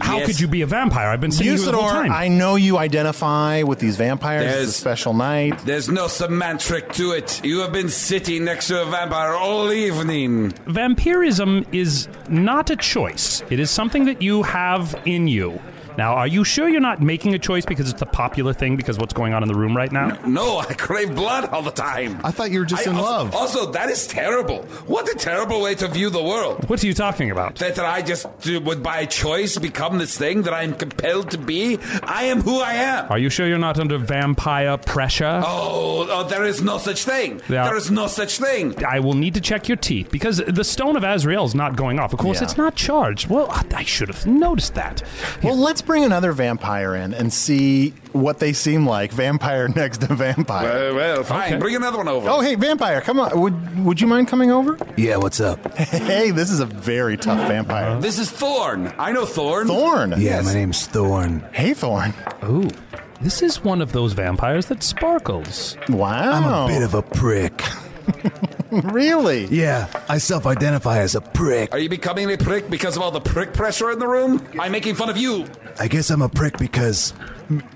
How 0.00 0.18
Yes. 0.18 0.26
could 0.26 0.40
you 0.40 0.48
be 0.48 0.62
a 0.62 0.66
vampire? 0.66 1.08
I've 1.08 1.20
been 1.20 1.30
seeing 1.30 1.52
you 1.56 1.64
the 1.64 1.72
whole 1.72 1.88
time. 1.90 2.10
I 2.12 2.28
know 2.28 2.56
you 2.56 2.78
identify 2.78 3.62
with 3.62 3.78
these 3.78 3.96
vampires. 3.96 4.44
It's 4.44 4.52
a 4.52 4.56
There's- 4.56 4.76
special 4.76 5.14
night. 5.14 5.58
There's 5.64 5.88
no 5.90 6.06
semantric 6.06 6.92
to 6.94 7.12
it. 7.12 7.40
You 7.44 7.60
have 7.60 7.72
been 7.72 7.88
sitting 7.88 8.44
next 8.44 8.68
to 8.68 8.82
a 8.82 8.86
vampire 8.86 9.34
all 9.34 9.72
evening. 9.72 10.52
Vampirism 10.66 11.66
is 11.72 12.08
not 12.28 12.70
a 12.70 12.76
choice. 12.76 13.42
It 13.50 13.60
is 13.60 13.70
something 13.70 14.06
that 14.06 14.22
you 14.22 14.42
have 14.42 14.94
in 15.04 15.28
you. 15.28 15.60
Now, 16.00 16.14
are 16.14 16.26
you 16.26 16.44
sure 16.44 16.66
you're 16.66 16.80
not 16.80 17.02
making 17.02 17.34
a 17.34 17.38
choice 17.38 17.66
because 17.66 17.90
it's 17.90 18.00
the 18.00 18.06
popular 18.06 18.54
thing 18.54 18.74
because 18.74 18.96
what's 18.96 19.12
going 19.12 19.34
on 19.34 19.42
in 19.42 19.48
the 19.48 19.54
room 19.54 19.76
right 19.76 19.92
now? 19.92 20.18
No, 20.26 20.56
I 20.56 20.72
crave 20.72 21.14
blood 21.14 21.50
all 21.50 21.60
the 21.60 21.70
time. 21.70 22.22
I 22.24 22.30
thought 22.30 22.50
you 22.50 22.60
were 22.60 22.64
just 22.64 22.88
I 22.88 22.90
in 22.90 22.96
also, 22.96 23.10
love. 23.10 23.34
Also, 23.34 23.72
that 23.72 23.90
is 23.90 24.06
terrible. 24.06 24.62
What 24.86 25.06
a 25.10 25.14
terrible 25.14 25.60
way 25.60 25.74
to 25.74 25.88
view 25.88 26.08
the 26.08 26.22
world. 26.22 26.66
What 26.70 26.82
are 26.82 26.86
you 26.86 26.94
talking 26.94 27.30
about? 27.30 27.56
That, 27.56 27.74
that 27.74 27.84
I 27.84 28.00
just 28.00 28.24
uh, 28.24 28.60
would 28.62 28.82
by 28.82 29.04
choice 29.04 29.58
become 29.58 29.98
this 29.98 30.16
thing 30.16 30.40
that 30.44 30.54
I 30.54 30.62
am 30.62 30.72
compelled 30.72 31.32
to 31.32 31.38
be. 31.38 31.78
I 32.02 32.24
am 32.24 32.40
who 32.40 32.60
I 32.60 32.72
am. 32.72 33.10
Are 33.10 33.18
you 33.18 33.28
sure 33.28 33.46
you're 33.46 33.58
not 33.58 33.78
under 33.78 33.98
vampire 33.98 34.78
pressure? 34.78 35.42
Oh, 35.44 36.06
oh, 36.08 36.24
there 36.28 36.44
is 36.44 36.62
no 36.62 36.78
such 36.78 37.04
thing. 37.04 37.42
Yeah. 37.50 37.64
There 37.64 37.76
is 37.76 37.90
no 37.90 38.06
such 38.06 38.38
thing. 38.38 38.82
I 38.86 39.00
will 39.00 39.12
need 39.12 39.34
to 39.34 39.40
check 39.42 39.68
your 39.68 39.76
teeth 39.76 40.10
because 40.10 40.38
the 40.38 40.64
stone 40.64 40.96
of 40.96 41.04
Azrael 41.04 41.44
is 41.44 41.54
not 41.54 41.76
going 41.76 41.98
off. 41.98 42.14
Of 42.14 42.20
course, 42.20 42.38
Yeah. 42.38 42.44
it's 42.44 42.56
not 42.56 42.74
charged. 42.74 43.28
Well, 43.28 43.50
I 43.74 43.84
should 43.84 44.08
have 44.08 44.26
noticed 44.26 44.72
that. 44.76 45.02
Well, 45.42 45.58
let's 45.58 45.82
bring 45.90 46.04
another 46.04 46.30
vampire 46.30 46.94
in 46.94 47.12
and 47.12 47.32
see 47.32 47.90
what 48.12 48.38
they 48.38 48.52
seem 48.52 48.86
like. 48.86 49.10
Vampire 49.10 49.66
next 49.74 49.98
to 49.98 50.14
vampire. 50.14 50.92
Well, 50.92 50.94
well, 50.94 51.24
fine. 51.24 51.54
Okay. 51.54 51.58
Bring 51.58 51.74
another 51.74 51.98
one 51.98 52.06
over. 52.06 52.30
oh, 52.30 52.40
hey, 52.40 52.54
vampire, 52.54 53.00
come 53.00 53.18
on. 53.18 53.38
Would 53.40 53.84
Would 53.84 54.00
you 54.00 54.06
mind 54.06 54.28
coming 54.28 54.52
over? 54.52 54.78
Yeah, 54.96 55.16
what's 55.16 55.40
up? 55.40 55.76
Hey, 55.76 56.30
this 56.30 56.52
is 56.52 56.60
a 56.60 56.66
very 56.66 57.16
tough 57.16 57.48
vampire. 57.48 58.00
This 58.00 58.20
is 58.20 58.30
Thorn. 58.30 58.92
I 58.98 59.10
know 59.10 59.26
Thorn. 59.26 59.66
Thorn. 59.66 60.14
Yeah, 60.16 60.42
my 60.42 60.54
name's 60.54 60.86
Thorn. 60.86 61.44
Hey, 61.52 61.74
Thorn. 61.74 62.14
Ooh, 62.44 62.70
this 63.20 63.42
is 63.42 63.64
one 63.64 63.82
of 63.82 63.90
those 63.92 64.12
vampires 64.12 64.66
that 64.66 64.84
sparkles. 64.84 65.76
Wow. 65.88 66.32
I'm 66.32 66.70
a 66.70 66.72
bit 66.72 66.82
of 66.82 66.94
a 66.94 67.02
prick. 67.02 67.62
really? 68.70 69.46
Yeah, 69.46 69.88
I 70.08 70.18
self 70.18 70.46
identify 70.46 70.98
as 70.98 71.14
a 71.14 71.20
prick. 71.20 71.72
Are 71.72 71.78
you 71.78 71.88
becoming 71.88 72.30
a 72.30 72.36
prick 72.36 72.70
because 72.70 72.96
of 72.96 73.02
all 73.02 73.10
the 73.10 73.20
prick 73.20 73.52
pressure 73.52 73.90
in 73.90 73.98
the 73.98 74.08
room? 74.08 74.46
I'm 74.58 74.72
making 74.72 74.94
fun 74.94 75.10
of 75.10 75.16
you. 75.16 75.46
I 75.78 75.88
guess 75.88 76.10
I'm 76.10 76.22
a 76.22 76.28
prick 76.28 76.58
because 76.58 77.12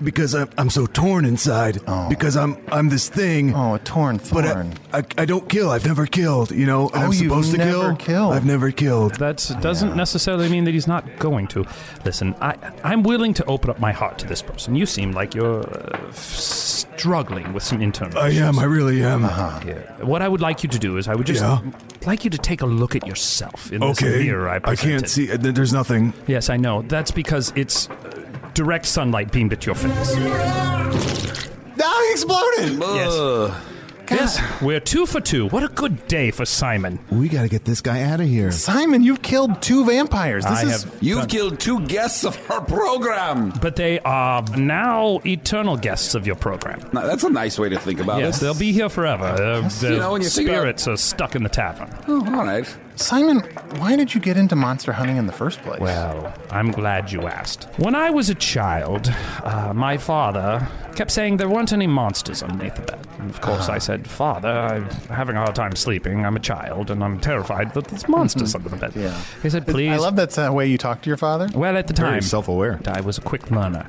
because 0.03 0.33
I'm, 0.35 0.49
I'm 0.57 0.69
so 0.69 0.85
torn 0.85 1.25
inside. 1.25 1.79
Because 2.09 2.35
I'm 2.37 2.57
I'm 2.71 2.89
this 2.89 3.09
thing. 3.09 3.53
Oh, 3.53 3.75
a 3.75 3.79
torn 3.79 4.19
thorn. 4.19 4.43
But 4.45 4.93
I. 4.93 4.99
I, 4.99 5.03
I 5.23 5.25
don't 5.25 5.47
kill. 5.49 5.69
I've 5.71 5.85
never 5.85 6.05
killed. 6.05 6.51
You 6.51 6.65
know, 6.65 6.89
Oh, 6.93 6.97
I'm 6.99 7.07
you've 7.07 7.15
supposed 7.29 7.51
to 7.51 7.57
never 7.57 7.71
kill. 7.71 7.95
killed. 7.97 8.33
I've 8.33 8.45
never 8.45 8.71
killed. 8.71 9.15
That 9.15 9.37
doesn't 9.61 9.95
necessarily 9.95 10.47
mean 10.49 10.63
that 10.65 10.73
he's 10.73 10.87
not 10.87 11.03
going 11.19 11.47
to. 11.47 11.65
Listen, 12.05 12.33
I, 12.41 12.55
I'm 12.83 13.03
willing 13.03 13.33
to 13.35 13.45
open 13.45 13.69
up 13.69 13.79
my 13.79 13.91
heart 13.91 14.17
to 14.19 14.27
this 14.27 14.41
person. 14.41 14.75
You 14.75 14.85
seem 14.85 15.11
like 15.11 15.35
you're 15.35 15.61
uh, 15.61 16.11
struggling 16.11 17.53
with 17.53 17.63
some 17.63 17.81
internal 17.81 18.17
I 18.19 18.29
issues. 18.29 18.41
am. 18.41 18.59
I 18.59 18.63
really 18.63 19.03
am. 19.03 19.21
Yeah. 19.23 20.03
What 20.03 20.21
I 20.21 20.27
would 20.27 20.41
like 20.41 20.63
you 20.63 20.69
to 20.69 20.79
do 20.79 20.97
is 20.97 21.07
I 21.07 21.15
would 21.15 21.25
just 21.27 21.41
Yeah? 21.41 21.59
like 22.05 22.23
you 22.23 22.29
to 22.29 22.37
take 22.37 22.61
a 22.61 22.65
look 22.65 22.95
at 22.95 23.05
yourself 23.07 23.71
in 23.71 23.81
this 23.81 24.01
Okay. 24.01 24.23
mirror 24.23 24.49
I 24.49 24.59
I 24.63 24.75
can't 24.75 25.09
see. 25.09 25.31
uh, 25.31 25.37
There's 25.37 25.73
nothing. 25.73 26.13
Yes, 26.27 26.49
I 26.49 26.57
know. 26.57 26.81
That's 26.83 27.11
because 27.11 27.51
it's 27.55 27.89
uh, 27.89 28.24
direct 28.55 28.85
sunlight 28.87 29.31
beamed 29.31 29.53
at 29.53 29.65
your 29.67 29.75
face. 29.75 30.13
Ah, 30.17 32.01
he 32.07 32.11
exploded. 32.11 32.79
Yes. 32.79 33.61
Yes, 34.07 34.61
we're 34.61 34.79
two 34.79 35.07
for 35.07 35.19
two. 35.19 35.47
What 35.47 35.63
a 35.63 35.67
good 35.67 36.07
day 36.07 36.29
for 36.29 36.45
Simon. 36.45 36.99
We 37.09 37.27
got 37.27 37.41
to 37.41 37.47
get 37.49 37.65
this 37.65 37.81
guy 37.81 38.03
out 38.03 38.21
of 38.21 38.27
here. 38.27 38.51
Simon, 38.51 39.01
you've 39.01 39.23
killed 39.23 39.63
two 39.63 39.83
vampires. 39.83 40.43
This 40.45 40.59
I 40.59 40.63
is 40.67 40.83
have 40.83 40.97
You've 41.01 41.19
done- 41.21 41.27
killed 41.29 41.59
two 41.59 41.79
guests 41.87 42.23
of 42.23 42.37
our 42.51 42.61
program. 42.61 43.51
But 43.61 43.75
they 43.77 43.99
are 44.01 44.43
now 44.55 45.21
eternal 45.25 45.75
guests 45.75 46.13
of 46.13 46.27
your 46.27 46.35
program. 46.35 46.81
Now, 46.93 47.07
that's 47.07 47.23
a 47.23 47.31
nice 47.31 47.57
way 47.57 47.69
to 47.69 47.79
think 47.79 47.99
about 47.99 48.19
Yes, 48.19 48.37
it. 48.37 48.41
they'll 48.41 48.53
be 48.53 48.71
here 48.71 48.89
forever. 48.89 49.35
Their, 49.35 49.61
their 49.63 49.91
You 49.93 49.97
know, 49.97 50.11
when 50.13 50.21
you 50.21 50.29
think 50.29 50.49
about- 50.49 50.59
spirits 50.59 50.87
are 50.87 50.97
stuck 50.97 51.35
in 51.35 51.41
the 51.41 51.49
tavern. 51.49 51.89
Oh, 52.07 52.23
all 52.37 52.45
right. 52.45 52.67
Simon. 52.95 53.39
Why 53.77 53.95
did 53.95 54.13
you 54.13 54.21
get 54.21 54.37
into 54.37 54.55
monster 54.55 54.93
hunting 54.93 55.17
in 55.17 55.25
the 55.25 55.33
first 55.33 55.61
place? 55.61 55.79
Well, 55.81 56.33
I'm 56.49 56.71
glad 56.71 57.11
you 57.11 57.27
asked. 57.27 57.65
When 57.77 57.93
I 57.95 58.09
was 58.09 58.29
a 58.29 58.35
child, 58.35 59.13
uh, 59.43 59.73
my 59.73 59.97
father 59.97 60.67
kept 60.95 61.11
saying 61.11 61.37
there 61.37 61.49
weren't 61.49 61.73
any 61.73 61.87
monsters 61.87 62.41
underneath 62.41 62.75
the 62.75 62.81
bed. 62.83 63.05
And 63.19 63.29
of 63.29 63.41
course, 63.41 63.69
I 63.69 63.79
said, 63.79 64.07
Father, 64.07 64.49
I'm 64.49 64.89
having 65.09 65.35
a 65.35 65.39
hard 65.39 65.55
time 65.55 65.75
sleeping. 65.75 66.25
I'm 66.25 66.35
a 66.35 66.39
child, 66.39 66.89
and 66.89 67.03
I'm 67.03 67.19
terrified 67.19 67.73
that 67.73 67.85
there's 67.85 68.07
monsters 68.07 68.55
under 68.55 68.69
the 68.69 68.77
bed. 68.77 68.93
Yeah. 68.95 69.19
He 69.43 69.49
said, 69.49 69.67
Please. 69.67 69.89
I 69.91 69.97
love 69.97 70.15
that's 70.15 70.35
the 70.35 70.51
way 70.51 70.67
you 70.67 70.77
talk 70.77 71.01
to 71.01 71.09
your 71.09 71.17
father. 71.17 71.49
Well, 71.53 71.77
at 71.77 71.87
the 71.87 71.93
Very 71.93 72.11
time, 72.11 72.21
self-aware. 72.21 72.79
I 72.87 73.01
was 73.01 73.17
a 73.17 73.21
quick 73.21 73.51
learner. 73.51 73.87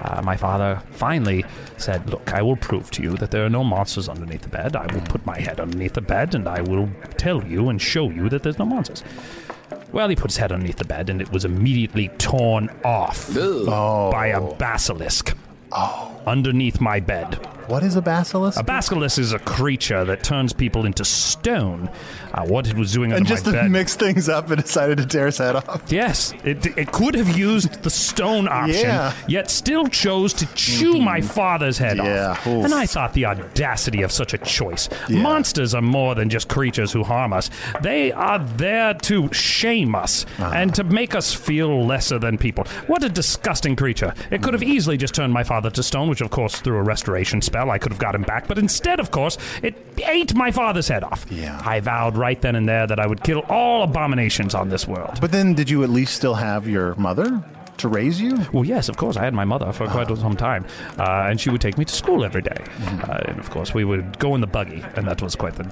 Uh, 0.00 0.22
my 0.22 0.36
father 0.36 0.82
finally 0.90 1.44
said, 1.76 2.08
Look, 2.08 2.32
I 2.32 2.42
will 2.42 2.56
prove 2.56 2.90
to 2.92 3.02
you 3.02 3.16
that 3.18 3.30
there 3.30 3.44
are 3.44 3.50
no 3.50 3.62
monsters 3.62 4.08
underneath 4.08 4.42
the 4.42 4.48
bed. 4.48 4.76
I 4.76 4.92
will 4.92 5.02
put 5.02 5.24
my 5.26 5.38
head 5.38 5.60
underneath 5.60 5.94
the 5.94 6.00
bed 6.00 6.34
and 6.34 6.48
I 6.48 6.62
will 6.62 6.88
tell 7.18 7.44
you 7.44 7.68
and 7.68 7.80
show 7.80 8.08
you 8.10 8.28
that 8.30 8.42
there's 8.42 8.58
no 8.58 8.64
monsters. 8.64 9.04
Well, 9.92 10.08
he 10.08 10.16
put 10.16 10.30
his 10.30 10.38
head 10.38 10.52
underneath 10.52 10.76
the 10.76 10.84
bed 10.84 11.10
and 11.10 11.20
it 11.20 11.30
was 11.32 11.44
immediately 11.44 12.08
torn 12.18 12.70
off 12.84 13.34
by 14.10 14.28
a 14.28 14.40
basilisk. 14.54 15.36
Underneath 16.26 16.80
my 16.80 17.00
bed. 17.00 17.38
What 17.70 17.84
is 17.84 17.94
a 17.94 18.02
basilisk? 18.02 18.58
A 18.58 18.64
basilisk 18.64 19.18
is 19.18 19.32
a 19.32 19.38
creature 19.38 20.04
that 20.04 20.24
turns 20.24 20.52
people 20.52 20.84
into 20.86 21.04
stone. 21.04 21.88
Uh, 22.34 22.44
what 22.44 22.66
it 22.68 22.76
was 22.76 22.92
doing 22.92 23.12
and 23.12 23.24
just 23.26 23.46
my 23.46 23.52
to 23.52 23.58
bed. 23.58 23.70
mix 23.70 23.94
things 23.96 24.28
up, 24.28 24.50
it 24.50 24.56
decided 24.56 24.98
to 24.98 25.06
tear 25.06 25.26
his 25.26 25.38
head 25.38 25.56
off. 25.56 25.82
Yes, 25.88 26.32
it, 26.44 26.66
it 26.78 26.90
could 26.92 27.14
have 27.14 27.36
used 27.36 27.82
the 27.82 27.90
stone 27.90 28.46
option, 28.48 28.88
Yeah. 28.88 29.12
yet 29.28 29.50
still 29.50 29.86
chose 29.86 30.32
to 30.34 30.46
chew 30.54 31.00
my 31.00 31.20
father's 31.20 31.78
head 31.78 31.96
Yeah, 31.98 32.30
off. 32.32 32.46
oof. 32.46 32.64
And 32.64 32.74
I 32.74 32.86
thought 32.86 33.12
the 33.14 33.26
audacity 33.26 34.02
of 34.02 34.10
such 34.12 34.34
a 34.34 34.38
choice. 34.38 34.88
Monsters 35.08 35.74
are 35.74 35.82
more 35.82 36.14
than 36.14 36.28
just 36.28 36.48
creatures 36.48 36.92
who 36.92 37.02
harm 37.04 37.32
us, 37.32 37.50
they 37.82 38.10
are 38.12 38.38
there 38.56 38.94
to 38.94 39.32
shame 39.32 39.94
us 39.94 40.26
Uh-huh. 40.38 40.52
and 40.54 40.74
to 40.74 40.82
make 40.84 41.14
us 41.14 41.32
feel 41.34 41.84
lesser 41.86 42.18
than 42.18 42.36
people. 42.38 42.64
What 42.88 43.02
a 43.04 43.08
disgusting 43.08 43.76
creature. 43.76 44.12
It 44.30 44.42
could 44.42 44.54
have 44.54 44.60
Mm-hmm. 44.60 44.70
easily 44.72 44.96
just 44.96 45.14
turned 45.14 45.32
my 45.32 45.42
father 45.44 45.70
to 45.70 45.82
stone, 45.82 46.08
which, 46.08 46.20
of 46.20 46.30
course, 46.30 46.60
through 46.60 46.78
a 46.78 46.82
restoration 46.82 47.40
spell, 47.42 47.59
I 47.68 47.78
could 47.78 47.92
have 47.92 47.98
got 47.98 48.14
him 48.14 48.22
back, 48.22 48.48
but 48.48 48.58
instead, 48.58 49.00
of 49.00 49.10
course, 49.10 49.36
it 49.62 49.74
ate 50.06 50.34
my 50.34 50.50
father's 50.50 50.88
head 50.88 51.04
off. 51.04 51.26
Yeah. 51.30 51.60
I 51.64 51.80
vowed 51.80 52.16
right 52.16 52.40
then 52.40 52.54
and 52.54 52.68
there 52.68 52.86
that 52.86 52.98
I 52.98 53.06
would 53.06 53.22
kill 53.22 53.40
all 53.48 53.82
abominations 53.82 54.54
on 54.54 54.68
this 54.68 54.86
world. 54.86 55.18
But 55.20 55.32
then, 55.32 55.54
did 55.54 55.68
you 55.68 55.82
at 55.82 55.90
least 55.90 56.14
still 56.14 56.34
have 56.34 56.68
your 56.68 56.94
mother 56.94 57.42
to 57.80 57.88
raise 57.88 58.20
you? 58.20 58.38
Well, 58.52 58.64
yes, 58.64 58.88
of 58.88 58.96
course. 58.96 59.16
I 59.16 59.24
had 59.24 59.34
my 59.34 59.44
mother 59.44 59.72
for 59.72 59.86
quite 59.88 60.08
some 60.16 60.36
time, 60.36 60.64
uh, 60.98 61.26
and 61.28 61.40
she 61.40 61.50
would 61.50 61.60
take 61.60 61.76
me 61.78 61.84
to 61.84 61.92
school 61.94 62.24
every 62.24 62.42
day. 62.42 62.56
Uh, 63.02 63.20
and 63.28 63.38
of 63.38 63.50
course, 63.50 63.74
we 63.74 63.84
would 63.84 64.18
go 64.18 64.34
in 64.34 64.40
the 64.40 64.46
buggy, 64.46 64.84
and 64.96 65.06
that 65.06 65.20
was 65.22 65.34
quite 65.36 65.54
the. 65.54 65.64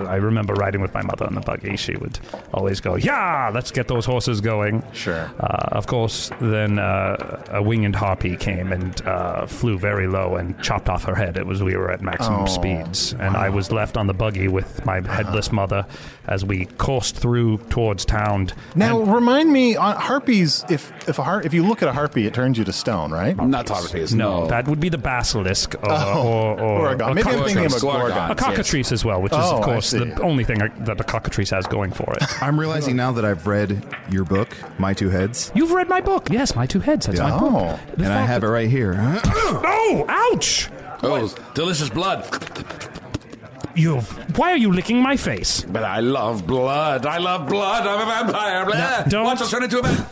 Uh, 0.00 0.04
I 0.08 0.16
remember 0.16 0.54
riding 0.54 0.80
with 0.80 0.92
my 0.94 1.02
mother 1.02 1.26
in 1.26 1.34
the 1.34 1.40
buggy. 1.40 1.76
She 1.76 1.96
would 1.96 2.18
always 2.54 2.80
go, 2.80 2.96
"Yeah, 2.96 3.50
let's 3.52 3.70
get 3.70 3.88
those 3.88 4.04
horses 4.06 4.40
going." 4.40 4.82
Sure. 4.92 5.30
Uh, 5.40 5.68
of 5.72 5.86
course, 5.86 6.30
then 6.40 6.78
uh, 6.78 7.42
a 7.50 7.62
winged 7.62 7.94
harpy 7.96 8.36
came 8.36 8.72
and 8.72 9.00
uh, 9.06 9.46
flew 9.46 9.78
very 9.78 10.06
low 10.06 10.36
and 10.36 10.60
chopped 10.62 10.88
off 10.88 11.04
her 11.04 11.14
head. 11.14 11.36
It 11.36 11.46
was 11.46 11.62
we 11.62 11.76
were 11.76 11.90
at 11.90 12.00
maximum 12.02 12.42
Oh, 12.42 12.46
speeds, 12.46 13.14
and 13.18 13.36
I 13.36 13.48
was 13.48 13.70
left 13.72 13.96
on 13.96 14.06
the 14.06 14.14
buggy 14.14 14.48
with 14.48 14.84
my 14.84 15.00
headless 15.06 15.50
mother 15.52 15.86
as 16.26 16.44
we 16.44 16.66
coursed 16.78 17.16
through 17.16 17.58
towards 17.70 18.04
town. 18.04 18.50
Now, 18.74 19.00
remind 19.00 19.52
me, 19.52 19.76
on 19.76 19.96
harpies. 19.96 20.64
If 20.68 20.92
if 21.08 21.18
a 21.18 21.22
har- 21.22 21.42
if 21.46 21.54
you 21.54 21.64
look 21.66 21.80
at 21.82 21.88
a 21.88 21.92
harpy, 21.92 22.26
it 22.26 22.34
turns 22.34 22.58
you 22.58 22.64
to 22.64 22.72
stone, 22.72 23.10
right? 23.12 23.36
Not 23.36 23.68
harpies. 23.68 24.14
No, 24.14 24.40
No, 24.42 24.46
that 24.48 24.66
would 24.68 24.80
be 24.80 24.88
the 24.90 24.98
basilisk 24.98 25.74
or, 25.76 25.80
Oh, 25.90 26.22
or, 26.58 26.60
or, 26.60 26.78
Gorgon. 26.96 27.14
Maybe 27.14 27.28
I'm 27.30 27.44
thinking 27.44 27.64
of 27.66 27.72
a 27.72 27.80
Gorgons, 27.80 28.10
gorgon. 28.14 28.30
a 28.32 28.34
cockatrice 28.34 28.92
as 28.92 29.04
well, 29.04 29.22
which 29.22 29.32
is 29.32 29.38
Oh, 29.40 29.58
of 29.58 29.64
course 29.64 29.88
see. 29.90 29.98
the 30.00 30.20
only 30.22 30.44
thing 30.44 30.58
that 30.80 31.00
a 31.00 31.04
cockatrice 31.04 31.50
has 31.50 31.66
going 31.66 31.92
for 31.92 32.12
it. 32.14 32.24
I'm 32.42 32.58
realizing 32.60 32.96
now 32.96 33.12
that 33.12 33.24
I've 33.24 33.46
read 33.46 33.82
your 34.10 34.24
book, 34.24 34.56
My 34.78 34.92
Two 34.92 35.08
Heads, 35.08 35.52
You've 35.54 35.70
read 35.72 35.88
my 35.88 36.00
book, 36.00 36.28
yes, 36.30 36.54
my 36.56 36.66
two 36.66 36.80
heads. 36.80 37.06
That's 37.06 37.20
my 37.20 37.30
Oh. 37.32 37.38
book. 37.38 37.80
The 37.96 38.04
and 38.04 38.12
I 38.12 38.16
fact 38.16 38.28
have 38.28 38.44
it 38.44 38.48
right 38.48 38.68
here. 38.68 38.94
Oh, 39.78 40.04
ouch! 40.08 40.68
Oh, 41.02 41.32
delicious 41.54 41.88
blood. 41.88 42.24
You. 43.74 44.00
Why 44.36 44.50
are 44.52 44.56
you 44.56 44.72
licking 44.72 45.00
my 45.00 45.16
face? 45.16 45.62
But 45.62 45.84
I 45.84 46.00
love 46.00 46.46
blood. 46.46 47.04
I 47.06 47.18
love 47.18 47.46
blood. 47.48 47.86
I'm 47.86 48.00
a 48.00 48.04
vampire. 48.24 48.64
Blah. 48.64 49.02
don't- 49.04 49.24
Watch 49.24 49.42
us 49.42 49.50
turn 49.50 49.62
into 49.64 49.78
a 49.78 49.82
man. 49.82 50.06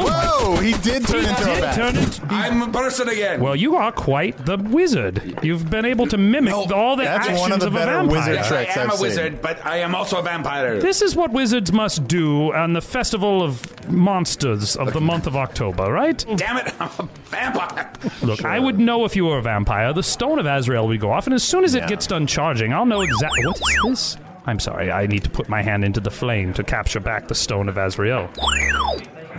Oh 0.00 0.06
my- 0.06 0.10
Whoa! 0.28 0.56
He 0.60 0.72
did 0.74 1.06
turn 1.06 1.22
He 1.24 1.28
into 1.28 1.44
did 1.44 1.58
a 1.58 1.60
bat. 1.60 1.74
turn 1.74 1.96
it- 1.96 2.20
I'm 2.30 2.62
a 2.62 2.68
person 2.72 3.08
again. 3.08 3.40
Well, 3.40 3.56
you 3.56 3.76
are 3.76 3.90
quite 3.92 4.46
the 4.46 4.56
wizard. 4.56 5.38
You've 5.42 5.68
been 5.70 5.84
able 5.84 6.06
to 6.06 6.16
mimic 6.16 6.52
No, 6.52 6.66
all 6.74 6.96
the 6.96 7.04
that's 7.04 7.20
actions 7.26 7.40
one 7.40 7.52
of 7.52 7.60
the 7.60 7.66
a 7.66 7.70
better 7.70 7.92
vampire. 7.92 8.16
wizard 8.18 8.34
yes, 8.34 8.48
tricks 8.48 8.76
I 8.76 8.80
am 8.82 8.88
I've 8.88 8.94
a 8.94 8.96
seen. 8.98 9.06
wizard, 9.06 9.42
but 9.42 9.64
I 9.66 9.78
am 9.78 9.94
also 9.94 10.18
a 10.18 10.22
vampire. 10.22 10.78
This 10.80 11.02
is 11.02 11.16
what 11.16 11.32
wizards 11.32 11.72
must 11.72 12.06
do 12.06 12.52
on 12.52 12.72
the 12.72 12.80
festival 12.80 13.42
of 13.42 13.62
monsters 13.90 14.76
of 14.76 14.92
the 14.92 15.00
month 15.00 15.26
of 15.26 15.36
October, 15.36 15.92
right? 15.92 16.24
Damn 16.36 16.58
it, 16.58 16.72
I'm 16.80 16.90
a 16.98 17.08
vampire. 17.24 17.92
Look, 18.22 18.44
I 18.44 18.58
would 18.58 18.78
know 18.78 19.04
if 19.04 19.16
you 19.16 19.24
were 19.26 19.38
a 19.38 19.42
vampire. 19.42 19.92
The 19.92 20.02
stone 20.02 20.38
of 20.38 20.46
Azrael 20.46 20.86
would 20.88 21.00
go 21.00 21.10
off, 21.10 21.26
and 21.26 21.34
as 21.34 21.42
soon 21.42 21.64
as 21.64 21.74
it 21.74 21.86
gets 21.88 22.06
done 22.06 22.26
charging, 22.26 22.72
I'll 22.72 22.86
know 22.86 23.00
exactly. 23.00 23.46
What 23.46 23.56
is 23.56 24.14
this? 24.14 24.16
I'm 24.46 24.60
sorry, 24.60 24.90
I 24.90 25.06
need 25.06 25.24
to 25.24 25.30
put 25.30 25.48
my 25.50 25.60
hand 25.60 25.84
into 25.84 26.00
the 26.00 26.10
flame 26.10 26.54
to 26.54 26.64
capture 26.64 27.00
back 27.00 27.28
the 27.28 27.34
stone 27.34 27.68
of 27.68 27.76
Azrael. 27.76 28.30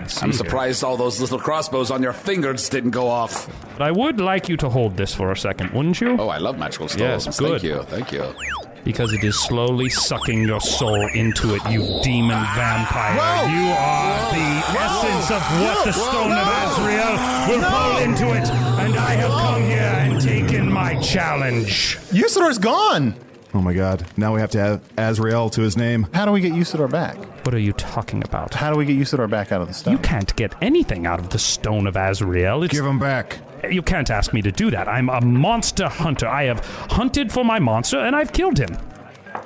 I 0.09 0.19
see 0.19 0.23
I'm 0.23 0.29
here. 0.31 0.37
surprised 0.37 0.83
all 0.83 0.97
those 0.97 1.21
little 1.21 1.39
crossbows 1.39 1.91
on 1.91 2.01
your 2.01 2.13
fingers 2.13 2.67
didn't 2.69 2.91
go 2.91 3.07
off. 3.07 3.47
But 3.77 3.83
I 3.83 3.91
would 3.91 4.19
like 4.19 4.49
you 4.49 4.57
to 4.57 4.69
hold 4.69 4.97
this 4.97 5.13
for 5.13 5.31
a 5.31 5.37
second, 5.37 5.71
wouldn't 5.71 6.01
you? 6.01 6.17
Oh, 6.19 6.29
I 6.29 6.37
love 6.37 6.57
magical 6.57 6.87
stones. 6.87 7.25
Yes, 7.27 7.39
good. 7.39 7.61
Thank 7.61 7.63
you. 7.63 7.83
Thank 7.83 8.11
you. 8.11 8.33
Because 8.83 9.13
it 9.13 9.23
is 9.23 9.37
slowly 9.37 9.89
sucking 9.89 10.41
your 10.43 10.61
soul 10.61 11.05
into 11.13 11.53
it, 11.53 11.61
you 11.69 11.99
demon 12.01 12.41
vampire. 12.55 13.13
You 13.51 13.67
are 13.71 14.31
the 14.31 14.79
essence 14.79 15.31
of 15.31 15.41
what 15.61 15.85
the 15.85 15.91
stone 15.91 16.31
of 16.31 16.47
Azrael 16.47 17.13
will 17.49 17.69
pull 17.69 17.97
into 18.03 18.33
it, 18.37 18.49
and 18.79 18.95
I 18.95 19.13
have 19.15 19.31
come 19.31 19.63
here 19.63 19.79
and 19.79 20.21
taken 20.21 20.71
my 20.71 20.95
challenge. 21.01 21.97
Usidore's 22.11 22.57
gone. 22.57 23.15
Oh 23.53 23.61
my 23.61 23.73
god. 23.73 24.05
Now 24.15 24.33
we 24.33 24.41
have 24.41 24.51
to 24.51 24.59
have 24.59 24.81
Azrael 24.97 25.49
to 25.51 25.61
his 25.61 25.75
name. 25.75 26.07
How 26.13 26.25
do 26.25 26.31
we 26.31 26.39
get 26.41 26.53
Usidore 26.53 26.89
back? 26.89 27.17
What 27.45 27.55
are 27.55 27.59
you 27.59 27.73
talking 27.73 28.23
about? 28.23 28.53
How 28.53 28.71
do 28.71 28.77
we 28.77 28.85
get 28.85 28.95
Usidore 28.97 29.29
back 29.29 29.51
out 29.51 29.61
of 29.61 29.67
the 29.67 29.73
stone? 29.73 29.93
You 29.93 29.97
can't 29.99 30.35
get 30.35 30.53
anything 30.61 31.07
out 31.07 31.19
of 31.19 31.29
the 31.31 31.39
Stone 31.39 31.87
of 31.87 31.95
Azrael. 31.97 32.63
It's, 32.63 32.73
Give 32.73 32.85
him 32.85 32.99
back. 32.99 33.39
you 33.69 33.81
can't 33.81 34.09
ask 34.11 34.33
me 34.33 34.43
to 34.43 34.51
do 34.51 34.69
that. 34.69 34.87
I'm 34.87 35.09
a 35.09 35.19
monster 35.21 35.87
hunter. 35.87 36.27
I 36.27 36.43
have 36.43 36.63
hunted 36.91 37.31
for 37.31 37.43
my 37.43 37.57
monster 37.57 37.97
and 37.97 38.15
I've 38.15 38.33
killed 38.33 38.59
him. 38.59 38.77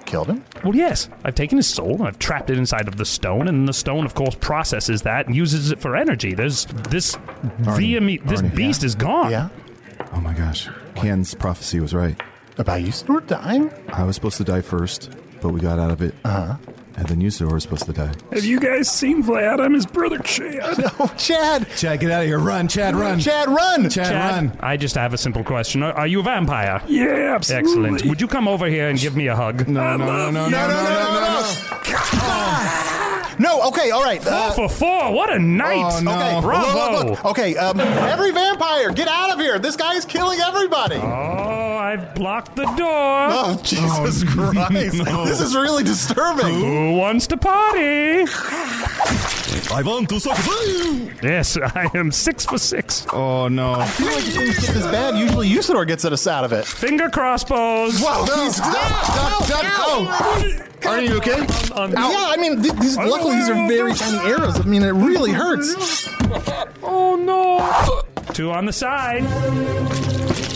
Killed 0.06 0.28
him. 0.28 0.44
Well, 0.66 0.76
yes. 0.76 1.08
I've 1.24 1.36
taken 1.36 1.58
his 1.58 1.68
soul, 1.68 2.04
I've 2.04 2.20
trapped 2.20 2.50
it 2.50 2.58
inside 2.58 2.88
of 2.88 2.98
the 2.98 3.06
stone, 3.06 3.48
and 3.48 3.68
the 3.68 3.74
stone, 3.74 4.06
of 4.06 4.14
course, 4.16 4.36
processes 4.36 5.02
that 5.04 5.28
and 5.28 5.36
uses 5.36 5.72
it 5.72 5.80
for 5.80 5.96
energy. 5.96 6.34
There's 6.34 6.66
this 6.66 7.18
via 7.60 8.00
me, 8.02 8.18
this 8.18 8.42
Arnie, 8.42 8.56
beast 8.56 8.84
is 8.84 8.96
gone. 8.96 9.32
Yeah. 9.32 9.50
Oh 10.14 10.20
my 10.22 10.34
gosh. 10.34 10.70
Ken's 10.96 11.34
prophecy 11.34 11.80
was 11.80 11.94
right. 11.94 12.20
About 12.58 12.82
Usidore 12.82 13.26
dying? 13.26 13.72
I 13.92 14.04
was 14.04 14.16
supposed 14.16 14.38
to 14.38 14.44
die 14.44 14.62
first, 14.62 15.12
but 15.42 15.50
we 15.50 15.60
got 15.60 15.80
out 15.80 15.92
of 15.92 16.02
it. 16.02 16.14
Uh 16.24 16.30
huh. 16.30 16.56
And 16.96 17.08
then 17.08 17.20
Usidore 17.22 17.58
is 17.58 17.64
supposed 17.64 17.88
to 17.88 17.94
die. 17.94 18.14
Have 18.32 18.46
you 18.46 18.60
guys 18.60 18.88
seen 18.88 19.24
Vlad? 19.24 19.60
I'm 19.60 19.74
his 19.74 19.88
brother, 19.88 20.20
Chad. 20.20 20.62
Oh, 21.00 21.12
Chad! 21.18 21.68
Chad, 21.76 22.00
get 22.00 22.12
out 22.12 22.22
of 22.22 22.28
here! 22.28 22.38
Run, 22.38 22.68
Chad, 22.68 22.96
run! 22.96 23.20
Chad, 23.20 23.48
run! 23.48 23.90
Chad, 23.90 24.06
Chad, 24.06 24.34
run! 24.36 24.58
I 24.60 24.78
just 24.78 24.94
have 24.94 25.12
a 25.12 25.18
simple 25.18 25.44
question. 25.44 25.82
Are, 25.82 25.94
are 25.94 26.06
you 26.06 26.20
a 26.20 26.24
vampire? 26.24 26.84
Yeah, 26.88 27.34
absolutely. 27.34 27.70
Excellent. 27.72 28.06
Would 28.06 28.22
you 28.22 28.28
come 28.28 28.48
over 28.48 28.68
here 28.68 28.90
and 28.90 29.00
give 29.00 29.16
me 29.16 29.26
a 29.26 29.36
hug? 29.36 29.68
No, 29.68 29.82
I 29.82 29.98
no, 29.98 30.06
no, 30.06 30.30
No, 30.30 30.50
no, 30.50 30.50
no, 30.50 30.50
no, 30.50 30.50
no, 30.50 30.68
no, 30.68 31.14
no, 31.14 31.20
no, 31.20 31.42
No, 31.42 32.93
okay, 33.40 33.92
all 33.92 34.04
right. 34.04 34.22
Four 34.22 34.34
uh, 34.34 34.52
for 34.52 34.70
four. 34.70 35.12
What 35.14 35.32
a 35.32 35.40
night. 35.40 35.84
Oh, 35.98 36.00
no. 36.02 36.12
okay, 36.12 36.42
Bravo. 36.42 36.68
look, 36.68 36.92
look, 36.92 37.24
look. 37.24 37.26
Okay, 37.32 37.56
um, 37.58 37.80
every 37.80 38.32
vampire, 38.32 38.92
get 38.92 39.08
out 39.08 39.32
of 39.34 39.40
here. 39.40 39.60
This 39.60 39.76
guy 39.76 39.96
is 39.96 40.06
killing 40.06 40.40
everybody. 40.40 40.98
Oh, 40.98 41.78
I've 41.78 42.14
blocked 42.16 42.56
the 42.56 42.66
door. 42.66 43.28
Oh, 43.32 43.60
Jesus 43.64 44.24
Christ. 44.24 44.54
This 45.34 45.40
is 45.40 45.56
really 45.56 45.84
disturbing. 45.84 46.54
Who 46.54 46.98
wants 46.98 47.28
to 47.28 47.38
party? 47.38 48.26
I 49.72 49.82
want 49.84 50.10
to 50.10 50.20
suck. 50.20 50.38
Yes, 51.24 51.58
I 51.58 51.90
am 51.94 52.12
six 52.12 52.46
for 52.46 52.58
six. 52.58 53.06
Oh 53.12 53.48
no! 53.48 53.74
I 53.74 53.88
feel 53.88 54.08
like 54.08 54.18
if 54.18 54.34
things 54.34 54.60
get 54.60 54.74
this 54.74 54.86
bad, 54.86 55.18
usually 55.18 55.50
Usidore 55.50 55.88
gets 55.88 56.06
us 56.06 56.28
out 56.28 56.44
of 56.44 56.52
it. 56.52 56.66
Finger 56.66 57.10
crossbows. 57.10 58.00
Whoa, 58.00 58.26
he's 58.44 58.58
Duck, 58.58 59.48
duck, 59.48 59.66
oh! 59.80 60.70
Are 60.86 61.02
you 61.02 61.18
okay? 61.18 61.40
Yeah, 61.40 61.96
I 61.98 62.38
mean, 62.38 62.62
th- 62.62 62.74
these, 62.76 62.98
luckily 62.98 63.36
these 63.38 63.50
are 63.50 63.68
very 63.68 63.94
tiny 63.94 64.18
arrows. 64.30 64.60
I 64.60 64.64
mean, 64.64 64.84
it 64.84 64.92
really 64.92 65.32
hurts. 65.32 66.08
Oh 66.84 67.16
no! 67.16 68.34
Two 68.34 68.52
on 68.52 68.66
the 68.66 68.74
side. 68.74 69.24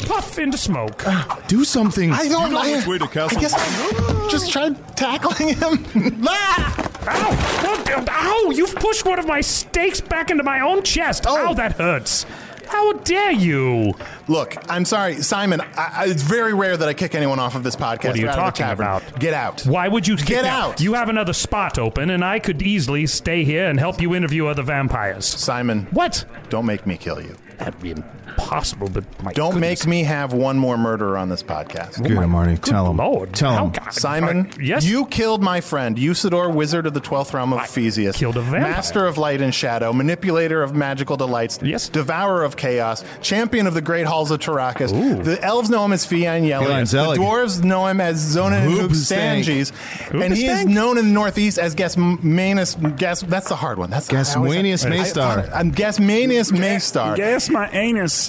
Puff 0.07 0.39
into 0.39 0.57
smoke. 0.57 1.03
Do 1.47 1.63
something. 1.63 2.11
I 2.11 2.27
don't 2.27 2.51
know. 2.51 2.61
which 2.61 2.87
way 2.87 2.97
to 2.97 3.05
I 3.05 3.27
guess 3.39 3.53
I 3.53 4.27
just 4.29 4.51
tried 4.51 4.75
tackling 4.97 5.55
him. 5.55 6.23
Ah! 6.27 6.91
Ow! 7.09 8.05
Ow! 8.09 8.51
You've 8.51 8.75
pushed 8.75 9.05
one 9.05 9.17
of 9.19 9.25
my 9.25 9.39
stakes 9.41 10.01
back 10.01 10.29
into 10.29 10.43
my 10.43 10.59
own 10.59 10.83
chest. 10.83 11.25
Oh. 11.27 11.49
Ow, 11.49 11.53
that 11.53 11.73
hurts. 11.73 12.25
How 12.69 12.93
dare 12.93 13.31
you? 13.31 13.93
Look, 14.27 14.55
I'm 14.69 14.85
sorry, 14.85 15.15
Simon. 15.21 15.61
I, 15.61 15.91
I, 15.95 16.05
it's 16.07 16.21
very 16.21 16.53
rare 16.53 16.77
that 16.77 16.87
I 16.87 16.93
kick 16.93 17.15
anyone 17.15 17.39
off 17.39 17.55
of 17.55 17.63
this 17.63 17.75
podcast. 17.75 18.05
What 18.05 18.15
are 18.15 18.17
you 18.19 18.25
or 18.25 18.29
out 18.29 18.35
the 18.35 18.41
talking 18.41 18.65
tavern. 18.65 18.85
about? 18.85 19.19
Get 19.19 19.33
out. 19.33 19.61
Why 19.61 19.87
would 19.87 20.07
you 20.07 20.17
kick 20.17 20.27
Get 20.27 20.43
me 20.43 20.49
out. 20.49 20.81
You 20.81 20.93
have 20.93 21.09
another 21.09 21.33
spot 21.33 21.77
open, 21.79 22.09
and 22.09 22.23
I 22.23 22.39
could 22.39 22.61
easily 22.61 23.07
stay 23.07 23.43
here 23.43 23.65
and 23.67 23.79
help 23.79 24.01
you 24.01 24.13
interview 24.15 24.47
other 24.47 24.63
vampires. 24.63 25.25
Simon, 25.25 25.87
What? 25.91 26.25
don't 26.49 26.65
make 26.65 26.85
me 26.85 26.97
kill 26.97 27.21
you. 27.21 27.35
That'd 27.57 27.79
be 27.81 27.95
impossible, 28.37 28.89
but 28.89 29.03
my 29.23 29.33
Don't 29.33 29.53
goodness. 29.53 29.85
make 29.85 29.89
me 29.89 30.03
have 30.03 30.33
one 30.33 30.57
more 30.57 30.77
murderer 30.77 31.17
on 31.17 31.29
this 31.29 31.43
podcast. 31.43 32.01
Get 32.03 32.11
him, 32.11 32.29
Marty. 32.29 32.57
Tell 32.57 32.89
him. 32.89 32.97
Lord, 32.97 33.33
Tell 33.33 33.65
him. 33.65 33.71
God- 33.71 33.93
Simon, 33.93 34.51
yes, 34.61 34.85
you 34.85 35.05
killed 35.07 35.41
my 35.41 35.61
friend, 35.61 35.97
Usidore, 35.97 36.53
Wizard 36.53 36.85
of 36.85 36.93
the 36.93 36.99
Twelfth 36.99 37.33
Realm 37.33 37.53
of 37.53 37.63
Ephesius, 37.63 38.17
killed 38.17 38.37
a 38.37 38.41
vampire. 38.41 38.61
Master 38.61 39.05
of 39.05 39.17
Light 39.17 39.41
and 39.41 39.53
Shadow, 39.53 39.91
Manipulator 39.93 40.61
of 40.63 40.75
Magical 40.75 41.17
Delights, 41.17 41.59
Yes. 41.61 41.89
Devourer 41.89 42.43
of 42.43 42.55
Chaos, 42.57 43.03
Champion 43.21 43.67
of 43.67 43.73
the 43.73 43.81
Great 43.81 44.05
Halls 44.05 44.31
of 44.31 44.39
Tarakas. 44.39 45.23
The 45.23 45.41
Elves 45.43 45.69
know 45.69 45.85
him 45.85 45.93
as 45.93 46.05
Fian 46.05 46.17
Fian 46.17 46.43
Yelius. 46.43 46.91
The 46.91 47.21
Dwarves 47.21 47.63
know 47.63 47.85
him 47.87 48.01
as 48.01 48.17
Zona 48.17 48.57
and 48.57 48.71
Hoobastank. 48.73 49.43
Hoopstanges. 49.45 50.23
And 50.23 50.33
he 50.35 50.47
is 50.47 50.65
known 50.65 50.97
in 50.97 51.05
the 51.07 51.11
Northeast 51.11 51.57
as 51.59 51.75
Gasmanus. 51.75 52.97
Gas, 52.97 53.21
that's 53.21 53.49
the 53.49 53.55
hard 53.55 53.77
one. 53.77 53.89
That's 53.89 54.11
I 54.11 54.35
always- 54.35 54.53
Gasmanius 54.57 54.85
I- 54.85 54.89
I 54.89 54.97
Maystar. 54.97 55.13
thought 55.13 55.39
it- 55.39 55.49
I'm 55.53 55.71
Gasmanius 55.71 56.51
Maystar. 56.51 57.15
Gas 57.15 57.49
my 57.49 57.69
anus. 57.69 58.26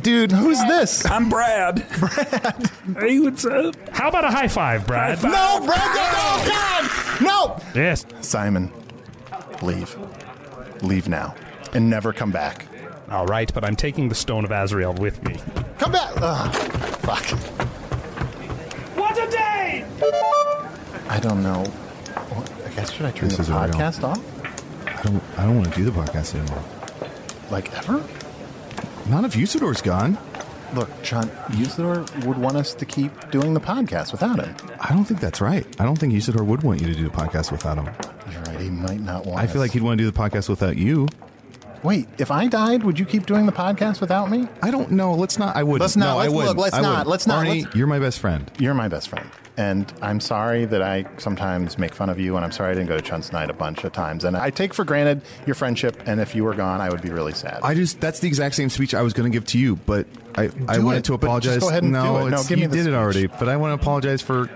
Dude, 0.00 0.32
who's 0.32 0.58
this? 0.64 1.04
I'm 1.10 1.28
Brad. 1.28 1.86
Brad. 1.98 2.70
Hey, 2.98 3.18
what's 3.20 3.44
up? 3.44 3.74
How 3.90 4.08
about 4.08 4.24
a 4.24 4.30
high 4.30 4.48
five, 4.48 4.86
Brad? 4.86 5.22
No, 5.22 5.60
Brad, 5.64 5.66
no, 5.66 6.08
oh, 6.14 6.44
God! 6.48 7.20
No! 7.22 7.60
Yes. 7.80 8.06
Simon, 8.22 8.72
leave. 9.62 9.96
Leave 10.82 11.08
now. 11.08 11.34
And 11.74 11.90
never 11.90 12.12
come 12.14 12.30
back. 12.30 12.66
All 13.10 13.26
right, 13.26 13.52
but 13.52 13.64
I'm 13.64 13.76
taking 13.76 14.08
the 14.08 14.14
Stone 14.14 14.44
of 14.44 14.50
Azrael 14.52 14.94
with 14.94 15.22
me. 15.24 15.36
Come 15.78 15.92
back! 15.92 16.12
Ugh, 16.16 16.54
fuck. 17.00 17.24
What 18.96 19.18
a 19.18 19.30
day! 19.30 19.84
I 21.08 21.18
don't 21.20 21.42
know. 21.42 21.64
What, 21.64 22.50
I 22.66 22.70
guess 22.74 22.90
should 22.92 23.06
I 23.06 23.10
turn 23.10 23.28
This 23.28 23.36
the 23.36 23.42
is 23.44 23.50
real. 23.50 23.58
podcast 23.58 24.02
off? 24.04 24.20
I 24.86 25.02
don't. 25.02 25.22
I 25.38 25.44
don't 25.44 25.56
want 25.56 25.72
to 25.72 25.74
do 25.74 25.84
the 25.84 25.90
podcast 25.90 26.34
anymore. 26.34 26.62
Like 27.50 27.72
ever? 27.78 28.02
Not 29.08 29.24
if 29.24 29.32
Usidore's 29.34 29.80
gone. 29.82 30.18
Look, 30.74 31.02
John, 31.02 31.30
Usidore 31.52 32.26
would 32.26 32.36
want 32.36 32.56
us 32.58 32.74
to 32.74 32.84
keep 32.84 33.30
doing 33.30 33.54
the 33.54 33.60
podcast 33.60 34.12
without 34.12 34.38
him. 34.44 34.54
I 34.80 34.92
don't 34.92 35.04
think 35.06 35.18
that's 35.20 35.40
right. 35.40 35.66
I 35.80 35.84
don't 35.84 35.96
think 35.98 36.12
Usidore 36.12 36.44
would 36.44 36.62
want 36.62 36.82
you 36.82 36.86
to 36.88 36.94
do 36.94 37.04
the 37.04 37.10
podcast 37.10 37.50
without 37.50 37.78
him. 37.78 37.88
You're 38.30 38.42
right, 38.42 38.60
he 38.60 38.68
might 38.68 39.00
not 39.00 39.24
want 39.24 39.38
I 39.40 39.46
feel 39.46 39.62
us. 39.62 39.68
like 39.68 39.72
he'd 39.72 39.82
want 39.82 39.96
to 39.98 40.04
do 40.04 40.10
the 40.10 40.18
podcast 40.18 40.50
without 40.50 40.76
you. 40.76 41.08
Wait, 41.82 42.06
if 42.18 42.30
I 42.30 42.48
died, 42.48 42.82
would 42.82 42.98
you 42.98 43.06
keep 43.06 43.24
doing 43.24 43.46
the 43.46 43.52
podcast 43.52 44.00
without 44.02 44.30
me? 44.30 44.46
I 44.62 44.70
don't 44.70 44.90
know. 44.90 45.14
Let's 45.14 45.38
not. 45.38 45.56
I 45.56 45.62
would. 45.62 45.80
Let's 45.80 45.96
not- 45.96 46.06
No, 46.12 46.16
let's- 46.18 46.32
I 46.32 46.36
would. 46.36 46.46
look, 46.48 46.56
let's 46.58 46.76
not, 46.76 47.06
let's 47.06 47.26
not, 47.26 47.46
Arnie, 47.46 47.62
let's- 47.62 47.74
you're 47.76 47.86
my 47.86 47.98
best 48.00 48.18
friend. 48.18 48.50
You're 48.58 48.74
my 48.74 48.88
best 48.88 49.08
friend. 49.08 49.30
And 49.58 49.92
I'm 50.00 50.20
sorry 50.20 50.66
that 50.66 50.82
I 50.82 51.04
sometimes 51.18 51.78
make 51.78 51.92
fun 51.92 52.08
of 52.10 52.18
you, 52.20 52.36
and 52.36 52.44
I'm 52.44 52.52
sorry 52.52 52.70
I 52.70 52.74
didn't 52.74 52.88
go 52.88 52.96
to 52.96 53.02
Chunt's 53.02 53.32
night 53.32 53.50
a 53.50 53.52
bunch 53.52 53.82
of 53.82 53.92
times. 53.92 54.22
And 54.22 54.36
I 54.36 54.50
take 54.50 54.72
for 54.72 54.84
granted 54.84 55.20
your 55.46 55.56
friendship, 55.56 56.00
and 56.06 56.20
if 56.20 56.34
you 56.36 56.44
were 56.44 56.54
gone, 56.54 56.80
I 56.80 56.88
would 56.90 57.02
be 57.02 57.10
really 57.10 57.32
sad. 57.34 57.58
I 57.64 57.74
just 57.74 58.00
that's 58.00 58.20
the 58.20 58.28
exact 58.28 58.54
same 58.54 58.70
speech 58.70 58.94
I 58.94 59.02
was 59.02 59.12
going 59.12 59.30
to 59.30 59.36
give 59.36 59.44
to 59.48 59.58
you, 59.58 59.74
but 59.74 60.06
I, 60.36 60.44
I 60.68 60.76
Do 60.76 60.84
wanted 60.84 60.98
it, 60.98 61.04
to 61.06 61.14
apologize. 61.14 61.58
go 61.58 61.70
ahead 61.70 61.82
and 61.82 61.92
no, 61.92 62.20
do 62.20 62.26
it. 62.28 62.30
No, 62.30 62.42
give 62.44 62.58
me 62.58 62.66
you 62.66 62.68
did 62.70 62.86
it 62.86 62.94
already, 62.94 63.26
but 63.26 63.48
I 63.48 63.56
want 63.56 63.76
to 63.76 63.82
apologize 63.82 64.22
for 64.22 64.48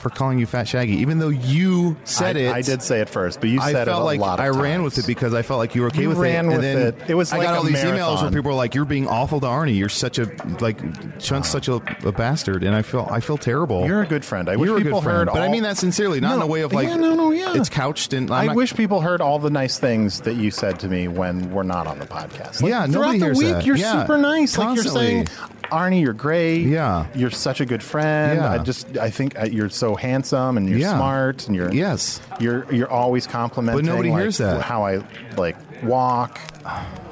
for 0.00 0.10
calling 0.10 0.38
you 0.38 0.46
Fat 0.46 0.66
Shaggy, 0.66 0.94
even 0.94 1.18
though 1.18 1.28
you 1.28 1.96
said 2.04 2.36
I, 2.36 2.40
it. 2.40 2.52
I 2.52 2.62
did 2.62 2.82
say 2.82 3.00
it 3.00 3.08
first, 3.08 3.40
but 3.40 3.48
you 3.50 3.60
I 3.60 3.72
said 3.72 3.88
it 3.88 3.92
a 3.92 3.98
like 3.98 4.18
lot 4.20 4.40
I 4.40 4.48
ran 4.48 4.82
with 4.82 4.98
it 4.98 5.06
because 5.06 5.34
I 5.34 5.42
felt 5.42 5.58
like 5.58 5.74
you 5.74 5.82
were 5.82 5.88
okay 5.88 6.02
You 6.02 6.08
with 6.10 6.18
ran 6.18 6.46
it. 6.46 6.48
with 6.48 6.56
and 6.56 6.64
then 6.64 6.86
it. 7.02 7.10
It 7.10 7.14
was 7.14 7.32
I 7.32 7.38
like 7.38 7.46
got 7.46 7.54
a 7.54 7.58
all 7.58 7.64
these 7.64 7.76
emails 7.78 8.22
where 8.22 8.30
people 8.30 8.50
were 8.50 8.54
like, 8.54 8.74
"You're 8.74 8.84
being 8.84 9.06
awful 9.06 9.40
to 9.40 9.46
Arnie. 9.46 9.76
You're 9.76 9.88
such 9.88 10.18
a 10.18 10.24
like 10.60 10.78
Chunt's 11.18 11.48
such 11.48 11.68
a, 11.68 11.74
a 12.04 12.12
bastard," 12.12 12.64
and 12.64 12.74
I 12.74 12.82
feel 12.82 13.06
I 13.10 13.20
feel 13.20 13.38
terrible. 13.38 13.86
You're 13.86 14.02
a 14.02 14.06
good 14.06 14.24
friend. 14.24 14.48
I 14.48 14.56
wish 14.56 14.68
You're 14.68 14.78
a 14.78 14.82
people 14.82 15.02
friend, 15.02 15.18
heard 15.18 15.28
but 15.32 15.42
I 15.42 15.48
mean 15.48 15.62
that 15.64 15.76
sincerely, 15.76 16.20
not 16.20 16.36
in 16.36 16.42
a 16.42 16.46
way 16.46 16.62
of 16.62 16.72
like 16.72 16.88
yeah, 16.88 16.96
no, 16.96 17.14
no, 17.14 17.30
yeah. 17.30 17.54
it's 17.54 17.68
couched 17.68 18.12
in. 18.12 18.24
I'm 18.30 18.32
I 18.32 18.46
not- 18.46 18.56
wish 18.56 18.74
people 18.74 19.00
heard 19.00 19.20
all 19.20 19.38
the 19.38 19.50
nice 19.50 19.78
things 19.78 20.20
that 20.22 20.34
you 20.36 20.50
said 20.50 20.80
to 20.80 20.88
me 20.88 21.08
when 21.08 21.50
we're 21.52 21.62
not 21.62 21.86
on 21.86 21.98
the 21.98 22.06
podcast. 22.06 22.62
Like, 22.62 22.70
Yeah, 22.70 22.86
throughout 22.86 23.12
the 23.12 23.18
hears 23.18 23.38
week, 23.38 23.48
that. 23.52 23.66
you're 23.66 23.76
Yeah, 23.76 24.00
super 24.02 24.16
nice. 24.18 24.56
Like 24.56 24.74
you're 24.76 24.84
saying, 24.84 25.28
Arnie, 25.70 26.00
you're 26.02 26.12
great. 26.12 26.66
Yeah. 26.66 27.06
you're 27.14 27.30
such 27.30 27.60
a 27.60 27.66
good 27.66 27.82
friend. 27.82 28.38
Yeah. 28.38 28.50
I 28.52 28.58
just, 28.58 28.96
I 28.98 29.10
think 29.10 29.38
uh, 29.38 29.44
you're 29.44 29.68
so 29.70 29.94
handsome 29.94 30.56
and 30.56 30.68
you're 30.68 30.78
Yeah. 30.78 30.94
smart 30.96 31.46
and 31.46 31.56
you're 31.56 31.72
Yes. 31.72 32.20
you're 32.38 32.70
you're 32.72 32.90
always 32.90 33.26
complimenting. 33.26 33.84
But 33.84 33.90
nobody 33.90 34.10
like, 34.10 34.20
hears 34.20 34.38
that. 34.38 34.62
How 34.62 34.84
I 34.84 35.02
like 35.36 35.56
walk. 35.82 36.40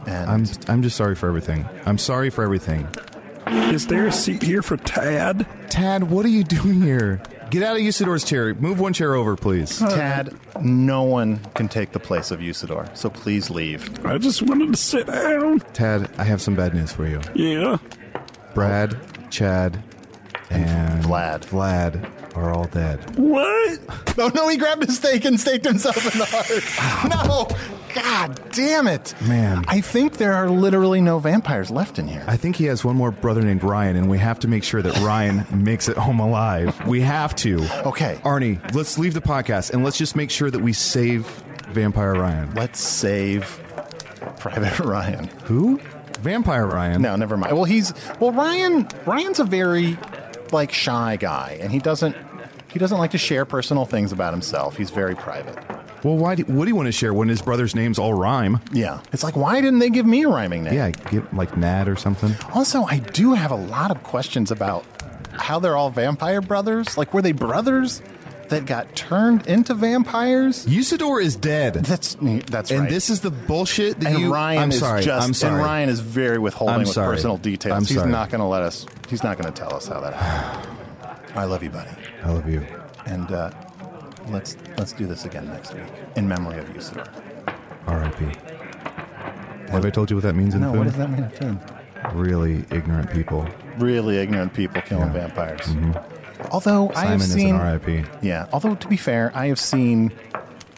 And 0.06 0.30
I'm 0.30 0.44
I'm 0.68 0.82
just 0.82 0.96
sorry 0.96 1.14
for 1.14 1.28
everything. 1.28 1.66
I'm 1.86 1.98
sorry 1.98 2.30
for 2.30 2.42
everything. 2.44 2.86
Is 3.46 3.86
there 3.86 4.06
a 4.06 4.12
seat 4.12 4.42
here 4.42 4.62
for 4.62 4.76
Tad? 4.76 5.46
Tad, 5.70 6.04
what 6.10 6.24
are 6.26 6.30
you 6.30 6.44
doing 6.44 6.82
here? 6.82 7.22
Get 7.50 7.62
out 7.62 7.76
of 7.76 7.82
Usidore's 7.82 8.24
chair. 8.24 8.54
Move 8.54 8.78
one 8.78 8.92
chair 8.92 9.14
over, 9.14 9.34
please. 9.34 9.78
Tad, 9.78 10.34
no 10.60 11.02
one 11.04 11.38
can 11.54 11.66
take 11.68 11.92
the 11.92 11.98
place 12.00 12.30
of 12.30 12.40
Usidore, 12.40 12.94
so 12.94 13.08
please 13.08 13.48
leave. 13.48 14.04
I 14.04 14.18
just 14.18 14.42
wanted 14.42 14.72
to 14.72 14.76
sit 14.76 15.06
down. 15.06 15.60
Tad, 15.72 16.10
I 16.18 16.24
have 16.24 16.42
some 16.42 16.54
bad 16.56 16.74
news 16.74 16.92
for 16.92 17.06
you. 17.06 17.20
Yeah. 17.34 17.78
Brad, 18.58 18.98
Chad, 19.30 19.80
and 20.50 21.04
Vlad. 21.04 21.42
Vlad 21.44 22.36
are 22.36 22.52
all 22.52 22.64
dead. 22.64 22.98
What? 23.16 23.78
Oh 24.18 24.32
no, 24.34 24.48
he 24.48 24.56
grabbed 24.56 24.84
his 24.84 24.96
stake 24.96 25.24
and 25.24 25.38
staked 25.38 25.64
himself 25.64 25.96
in 26.12 26.18
the 26.18 26.24
heart. 26.24 27.08
no, 27.28 27.46
God 27.94 28.40
damn 28.50 28.88
it, 28.88 29.14
Man. 29.22 29.64
I 29.68 29.80
think 29.80 30.16
there 30.16 30.34
are 30.34 30.50
literally 30.50 31.00
no 31.00 31.20
vampires 31.20 31.70
left 31.70 32.00
in 32.00 32.08
here. 32.08 32.24
I 32.26 32.36
think 32.36 32.56
he 32.56 32.64
has 32.64 32.84
one 32.84 32.96
more 32.96 33.12
brother 33.12 33.42
named 33.42 33.62
Ryan, 33.62 33.94
and 33.94 34.10
we 34.10 34.18
have 34.18 34.40
to 34.40 34.48
make 34.48 34.64
sure 34.64 34.82
that 34.82 34.98
Ryan 34.98 35.46
makes 35.64 35.88
it 35.88 35.96
home 35.96 36.18
alive. 36.18 36.84
We 36.84 37.00
have 37.02 37.36
to. 37.36 37.60
Okay. 37.86 38.18
Arnie, 38.24 38.58
let's 38.74 38.98
leave 38.98 39.14
the 39.14 39.20
podcast 39.20 39.70
and 39.70 39.84
let's 39.84 39.98
just 39.98 40.16
make 40.16 40.32
sure 40.32 40.50
that 40.50 40.60
we 40.60 40.72
save 40.72 41.28
Vampire 41.68 42.14
Ryan. 42.14 42.52
Let's 42.56 42.80
save 42.80 43.62
Private 44.40 44.80
Ryan. 44.84 45.28
Who? 45.44 45.80
Vampire 46.20 46.66
Ryan. 46.66 47.02
No, 47.02 47.16
never 47.16 47.36
mind. 47.36 47.54
Well, 47.54 47.64
he's 47.64 47.92
well, 48.20 48.32
Ryan. 48.32 48.88
Ryan's 49.06 49.40
a 49.40 49.44
very 49.44 49.96
like 50.52 50.72
shy 50.72 51.16
guy, 51.16 51.58
and 51.60 51.72
he 51.72 51.78
doesn't 51.78 52.16
he 52.72 52.78
doesn't 52.78 52.98
like 52.98 53.12
to 53.12 53.18
share 53.18 53.44
personal 53.44 53.84
things 53.84 54.12
about 54.12 54.32
himself. 54.32 54.76
He's 54.76 54.90
very 54.90 55.14
private. 55.14 55.56
Well, 56.04 56.16
why? 56.16 56.36
Do, 56.36 56.44
what 56.44 56.64
do 56.64 56.68
you 56.68 56.76
want 56.76 56.86
to 56.86 56.92
share 56.92 57.12
when 57.12 57.28
his 57.28 57.42
brother's 57.42 57.74
names 57.74 57.98
all 57.98 58.14
rhyme? 58.14 58.60
Yeah, 58.72 59.00
it's 59.12 59.24
like 59.24 59.36
why 59.36 59.60
didn't 59.60 59.80
they 59.80 59.90
give 59.90 60.06
me 60.06 60.22
a 60.24 60.28
rhyming 60.28 60.64
name? 60.64 60.74
Yeah, 60.74 60.90
get 60.90 61.34
like 61.34 61.56
Nad 61.56 61.88
or 61.88 61.96
something. 61.96 62.34
Also, 62.54 62.84
I 62.84 62.98
do 62.98 63.34
have 63.34 63.50
a 63.50 63.56
lot 63.56 63.90
of 63.90 64.02
questions 64.02 64.50
about 64.50 64.84
how 65.32 65.58
they're 65.58 65.76
all 65.76 65.90
vampire 65.90 66.40
brothers. 66.40 66.96
Like, 66.96 67.14
were 67.14 67.22
they 67.22 67.32
brothers 67.32 68.02
that 68.50 68.66
got 68.66 68.94
turned 68.96 69.46
into 69.46 69.74
vampires? 69.74 70.66
Usidore 70.66 71.22
is 71.22 71.36
dead. 71.36 71.74
That's 71.74 72.16
that's 72.46 72.70
and 72.70 72.80
right. 72.82 72.90
this 72.90 73.10
is 73.10 73.20
the 73.20 73.30
bullshit 73.30 74.00
that 74.00 74.12
and 74.12 74.18
you. 74.20 74.32
Ryan 74.32 74.62
I'm 74.62 74.70
is 74.70 74.78
sorry. 74.80 75.02
just 75.02 75.26
I'm 75.26 75.34
sorry. 75.34 75.54
and 75.54 75.62
Ryan 75.62 75.88
is 75.88 76.00
very 76.00 76.38
withholding 76.38 76.78
with 76.80 76.94
personal 76.94 77.36
details. 77.36 77.72
I'm 77.76 77.84
he's 77.84 77.96
sorry. 77.96 78.10
not 78.10 78.30
going 78.30 78.40
to 78.40 78.46
let 78.46 78.62
us. 78.62 78.86
He's 79.08 79.22
not 79.22 79.38
going 79.38 79.52
to 79.52 79.58
tell 79.58 79.74
us 79.74 79.86
how 79.88 80.00
that 80.00 80.14
happened. 80.14 80.74
I 81.34 81.44
love 81.44 81.62
you, 81.62 81.70
buddy. 81.70 81.90
I 82.24 82.30
love 82.30 82.48
you. 82.48 82.66
And 83.06 83.30
uh, 83.32 83.50
let's 84.28 84.56
let's 84.76 84.92
do 84.92 85.06
this 85.06 85.24
again 85.24 85.46
next 85.48 85.74
week 85.74 85.84
in 86.16 86.26
memory 86.28 86.58
of 86.58 86.66
Usidore. 86.70 87.08
R.I.P. 87.86 88.24
Have 89.72 89.84
I 89.84 89.90
told 89.90 90.10
you 90.10 90.16
what 90.16 90.22
that 90.24 90.34
means 90.34 90.54
in 90.54 90.60
No, 90.62 90.70
food? 90.72 90.78
what 90.78 90.84
does 90.84 90.96
that 90.96 91.10
mean 91.10 91.24
in 91.24 91.30
film? 91.30 91.60
Really 92.14 92.64
ignorant 92.70 93.10
people. 93.10 93.46
Really 93.78 94.16
ignorant 94.18 94.54
people 94.54 94.80
killing 94.82 95.12
vampires. 95.12 95.68
Although 96.50 96.90
I 96.94 97.06
have 97.06 97.20
Simon 97.20 97.20
is 97.20 97.32
seen, 97.32 97.54
an 97.54 97.60
R.I.P. 97.60 98.04
yeah. 98.22 98.46
Although 98.52 98.74
to 98.74 98.88
be 98.88 98.96
fair, 98.96 99.32
I 99.34 99.46
have 99.48 99.58
seen 99.60 100.12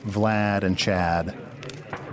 Vlad 0.07 0.63
and 0.63 0.77
Chad. 0.77 1.37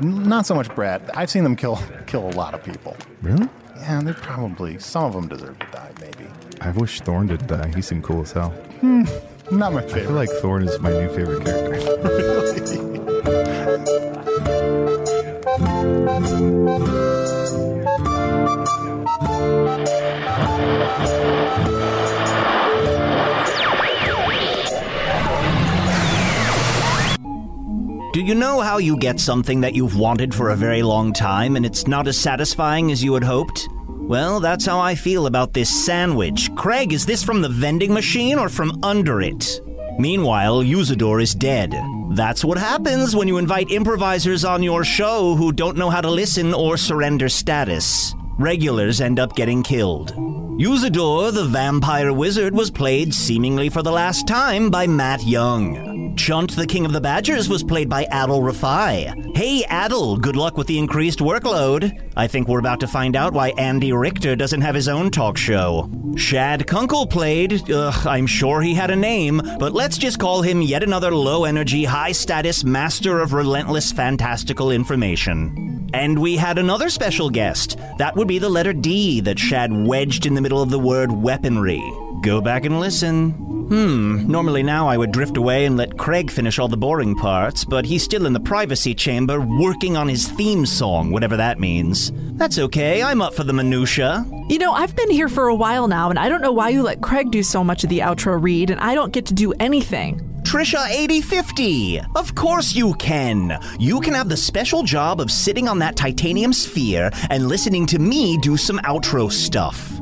Not 0.02 0.46
so 0.46 0.54
much 0.56 0.74
Brad. 0.76 1.10
I've 1.16 1.30
seen 1.30 1.44
them 1.44 1.56
kill 1.56 1.80
kill 2.08 2.28
a 2.28 2.32
lot 2.32 2.54
of 2.54 2.64
people. 2.64 2.96
Really? 3.22 3.48
Yeah, 3.78 4.02
they 4.02 4.14
probably 4.14 4.80
some 4.80 5.06
of 5.06 5.14
them 5.14 5.28
deserve 5.28 5.58
to 5.60 5.68
die. 5.72 5.92
Maybe 6.02 6.28
I 6.62 6.72
wish 6.72 7.02
Thorn 7.02 7.28
did 7.28 7.46
die. 7.48 7.72
He 7.76 7.82
seemed 7.82 8.04
cool 8.04 8.22
as 8.22 8.32
hell. 8.32 8.50
Hmm, 8.82 9.04
not 9.52 9.74
my 9.74 9.82
favorite. 9.82 10.04
I 10.04 10.06
feel 10.06 10.16
like 10.16 10.30
Thorn 10.30 10.64
is 10.68 10.80
my 10.80 10.92
new 10.92 11.10
favorite 11.10 11.46
character. 11.46 12.84
Do 28.18 28.24
you 28.24 28.34
know 28.34 28.62
how 28.62 28.80
you 28.80 28.98
get 28.98 29.20
something 29.20 29.62
that 29.62 29.76
you've 29.76 29.96
wanted 29.96 30.34
for 30.34 30.50
a 30.50 30.56
very 30.56 30.82
long 30.82 31.14
time 31.14 31.56
and 31.56 31.64
it's 31.64 31.86
not 31.86 32.08
as 32.08 32.20
satisfying 32.20 32.92
as 32.92 33.04
you 33.04 33.14
had 33.14 33.24
hoped? 33.24 33.70
Well, 33.88 34.40
that's 34.40 34.66
how 34.66 34.80
I 34.80 34.96
feel 34.96 35.28
about 35.28 35.54
this 35.54 35.86
sandwich. 35.86 36.50
Craig, 36.56 36.94
is 36.94 37.06
this 37.06 37.24
from 37.24 37.44
the 37.44 37.50
vending 37.50 37.94
machine 37.94 38.40
or 38.40 38.50
from 38.50 38.80
under 38.82 39.22
it? 39.22 39.62
Meanwhile, 40.00 40.64
Usidore 40.64 41.22
is 41.22 41.36
dead. 41.36 41.76
That's 42.10 42.44
what 42.44 42.58
happens 42.58 43.16
when 43.16 43.28
you 43.28 43.38
invite 43.38 43.70
improvisers 43.70 44.44
on 44.44 44.64
your 44.64 44.84
show 44.84 45.36
who 45.36 45.52
don't 45.52 45.78
know 45.78 45.92
how 45.92 46.02
to 46.02 46.10
listen 46.10 46.56
or 46.56 46.76
surrender 46.76 47.30
status. 47.30 48.16
Regulars 48.38 49.02
end 49.02 49.20
up 49.20 49.36
getting 49.36 49.64
killed. 49.64 50.14
Usidore, 50.60 51.34
the 51.34 51.46
vampire 51.46 52.14
wizard, 52.14 52.54
was 52.54 52.70
played 52.70 53.14
seemingly 53.14 53.70
for 53.70 53.82
the 53.82 53.92
last 53.92 54.28
time 54.28 54.70
by 54.70 54.86
Matt 54.86 55.24
Young. 55.24 56.16
Chunt, 56.16 56.56
the 56.56 56.66
King 56.66 56.86
of 56.86 56.94
the 56.94 57.02
Badgers, 57.02 57.50
was 57.50 57.64
played 57.64 57.90
by 57.90 58.06
Adal 58.06 58.42
Rifai. 58.42 59.36
Hey, 59.36 59.64
Adal, 59.64 60.20
good 60.20 60.36
luck 60.36 60.58
with 60.58 60.68
the 60.68 60.78
increased 60.78 61.20
workload. 61.20 62.00
I 62.16 62.28
think 62.28 62.48
we're 62.48 62.60
about 62.60 62.80
to 62.82 62.88
find 62.88 63.16
out 63.16 63.34
why 63.34 63.50
Andy 63.58 63.92
Richter 63.92 64.36
doesn't 64.36 64.62
have 64.62 64.76
his 64.76 64.88
own 64.88 65.12
talk 65.12 65.38
show. 65.38 65.90
Shad 66.16 66.66
Kunkle 66.68 67.10
played, 67.10 67.70
ugh, 67.72 68.08
I'm 68.08 68.26
sure 68.26 68.62
he 68.62 68.74
had 68.74 68.90
a 68.90 68.96
name, 68.96 69.42
but 69.60 69.74
let's 69.74 69.98
just 69.98 70.20
call 70.20 70.42
him 70.42 70.62
yet 70.62 70.84
another 70.84 71.14
low 71.14 71.46
energy, 71.46 71.86
high 71.86 72.14
status 72.14 72.64
master 72.64 73.20
of 73.20 73.34
relentless 73.34 73.92
fantastical 73.92 74.72
information. 74.72 75.90
And 75.94 76.20
we 76.20 76.36
had 76.36 76.58
another 76.58 76.90
special 76.90 77.30
guest. 77.30 77.78
That 77.98 78.16
would 78.16 78.27
be 78.28 78.40
the 78.40 78.50
letter 78.50 78.74
D 78.74 79.22
that 79.22 79.40
Shad 79.40 79.88
wedged 79.88 80.26
in 80.26 80.36
the 80.36 80.42
middle 80.42 80.62
of 80.62 80.70
the 80.70 80.80
word 80.80 81.12
weaponry. 81.12 81.82
Go 82.22 82.42
back 82.42 82.66
and 82.66 82.80
listen. 82.80 83.32
Hmm, 83.32 84.28
normally 84.28 84.64
now 84.64 84.88
I 84.88 84.98
would 84.98 85.12
drift 85.12 85.36
away 85.38 85.66
and 85.66 85.76
let 85.76 85.98
Craig 85.98 86.32
finish 86.32 86.58
all 86.58 86.68
the 86.68 86.78
boring 86.78 87.16
parts, 87.16 87.66
but 87.66 87.86
he's 87.86 88.04
still 88.04 88.26
in 88.26 88.34
the 88.34 88.40
privacy 88.40 88.96
chamber 88.96 89.42
working 89.42 89.98
on 89.98 90.08
his 90.08 90.28
theme 90.28 90.66
song, 90.66 91.12
whatever 91.12 91.36
that 91.38 91.60
means. 91.60 92.12
That's 92.38 92.60
okay, 92.60 93.04
I'm 93.04 93.22
up 93.22 93.34
for 93.34 93.44
the 93.44 93.52
minutia. 93.52 94.26
You 94.48 94.58
know, 94.58 94.72
I've 94.72 94.96
been 94.96 95.10
here 95.10 95.28
for 95.28 95.48
a 95.48 95.56
while 95.56 95.88
now, 95.88 96.10
and 96.10 96.18
I 96.18 96.30
don't 96.30 96.42
know 96.42 96.54
why 96.54 96.70
you 96.70 96.82
let 96.82 97.02
Craig 97.02 97.30
do 97.30 97.44
so 97.44 97.64
much 97.64 97.84
of 97.84 97.90
the 97.90 98.00
outro 98.00 98.42
read, 98.42 98.70
and 98.70 98.80
I 98.80 98.96
don't 98.96 99.12
get 99.12 99.26
to 99.28 99.34
do 99.34 99.54
anything. 99.60 100.37
Tricia 100.48 100.88
8050! 100.90 102.00
Of 102.16 102.34
course 102.34 102.74
you 102.74 102.94
can! 102.94 103.60
You 103.78 104.00
can 104.00 104.14
have 104.14 104.30
the 104.30 104.38
special 104.38 104.82
job 104.82 105.20
of 105.20 105.30
sitting 105.30 105.68
on 105.68 105.80
that 105.80 105.98
titanium 105.98 106.54
sphere 106.54 107.12
and 107.30 107.50
listening 107.50 107.86
to 107.88 108.00
me 108.00 108.38
do 108.38 108.56
some 108.56 108.78
outro 108.86 109.30
stuff. 109.30 110.00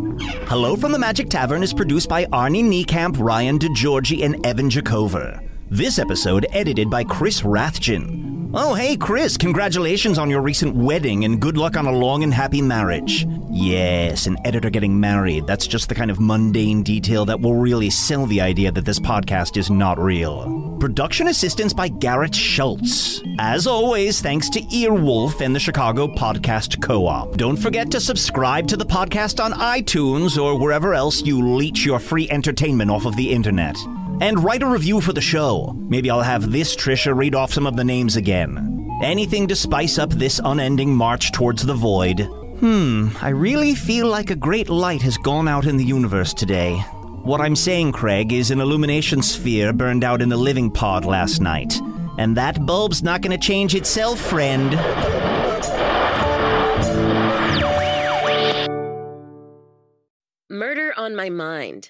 Hello 0.48 0.76
from 0.76 0.92
the 0.92 1.00
Magic 1.00 1.32
Tavern 1.32 1.64
is 1.64 1.74
produced 1.74 2.08
by 2.08 2.26
Arnie 2.26 2.64
Niekamp, 2.64 3.18
Ryan 3.18 3.58
DiGiorgi, 3.58 4.24
and 4.24 4.46
Evan 4.46 4.70
Jacover. 4.70 5.42
This 5.72 5.98
episode 5.98 6.46
edited 6.52 6.92
by 6.92 7.04
Chris 7.06 7.42
Rathjen. 7.42 8.25
Oh, 8.54 8.74
hey, 8.74 8.96
Chris, 8.96 9.38
congratulations 9.38 10.18
on 10.18 10.30
your 10.30 10.42
recent 10.42 10.76
wedding 10.76 11.26
and 11.26 11.42
good 11.42 11.58
luck 11.58 11.76
on 11.76 11.88
a 11.88 11.92
long 11.98 12.24
and 12.24 12.34
happy 12.34 12.62
marriage. 12.62 13.26
Yes, 13.50 14.28
an 14.28 14.38
editor 14.46 14.70
getting 14.70 15.00
married. 15.00 15.48
That's 15.48 15.68
just 15.68 15.90
the 15.90 15.96
kind 15.96 16.12
of 16.12 16.20
mundane 16.20 16.84
detail 16.84 17.26
that 17.26 17.42
will 17.42 17.56
really 17.56 17.90
sell 17.90 18.26
the 18.26 18.42
idea 18.42 18.72
that 18.72 18.86
this 18.86 19.00
podcast 19.00 19.58
is 19.58 19.70
not 19.70 19.98
real. 20.00 20.78
Production 20.80 21.28
assistance 21.28 21.74
by 21.74 21.88
Garrett 21.88 22.36
Schultz. 22.36 23.22
As 23.40 23.68
always, 23.68 24.22
thanks 24.22 24.50
to 24.52 24.62
Earwolf 24.62 25.42
and 25.42 25.56
the 25.56 25.60
Chicago 25.60 26.08
Podcast 26.08 26.82
Co 26.82 27.08
op. 27.08 27.38
Don't 27.38 27.58
forget 27.58 27.90
to 27.92 28.00
subscribe 28.00 28.68
to 28.68 28.78
the 28.78 28.86
podcast 28.86 29.44
on 29.44 29.54
iTunes 29.54 30.42
or 30.42 30.58
wherever 30.60 30.94
else 30.94 31.22
you 31.24 31.42
leech 31.56 31.86
your 31.86 32.00
free 32.00 32.30
entertainment 32.30 32.92
off 32.92 33.06
of 33.06 33.16
the 33.16 33.32
internet. 33.32 33.76
And 34.22 34.44
write 34.44 34.64
a 34.64 34.68
review 34.68 35.02
for 35.02 35.14
the 35.14 35.22
show. 35.22 35.76
Maybe 35.78 36.10
I'll 36.10 36.22
have 36.22 36.52
this 36.52 36.76
Tricia 36.76 37.16
read 37.16 37.36
off 37.36 37.54
some 37.54 37.68
of 37.68 37.76
the 37.76 37.84
names 37.84 38.16
again. 38.16 38.90
Anything 39.04 39.48
to 39.48 39.56
spice 39.56 40.00
up 40.00 40.10
this 40.12 40.40
unending 40.44 40.96
march 40.96 41.32
towards 41.32 41.66
the 41.66 41.74
void. 41.74 42.22
Hmm, 42.60 43.10
I 43.22 43.30
really 43.30 43.76
feel 43.76 44.08
like 44.08 44.30
a 44.30 44.36
great 44.36 44.70
light 44.70 45.02
has 45.02 45.18
gone 45.18 45.50
out 45.50 45.66
in 45.66 45.76
the 45.76 45.84
universe 45.84 46.34
today. 46.34 46.78
What 47.24 47.42
I'm 47.42 47.56
saying, 47.56 47.92
Craig, 47.92 48.32
is 48.32 48.52
an 48.52 48.62
illumination 48.62 49.22
sphere 49.22 49.74
burned 49.74 50.06
out 50.06 50.22
in 50.22 50.30
the 50.30 50.38
living 50.38 50.72
pod 50.72 51.04
last 51.04 51.42
night. 51.42 51.78
And 52.18 52.38
that 52.38 52.66
bulb's 52.66 53.04
not 53.04 53.22
gonna 53.22 53.38
change 53.38 53.76
itself, 53.76 54.20
friend. 54.22 54.72
Murder 60.50 60.94
on 60.96 61.16
My 61.16 61.30
Mind, 61.30 61.90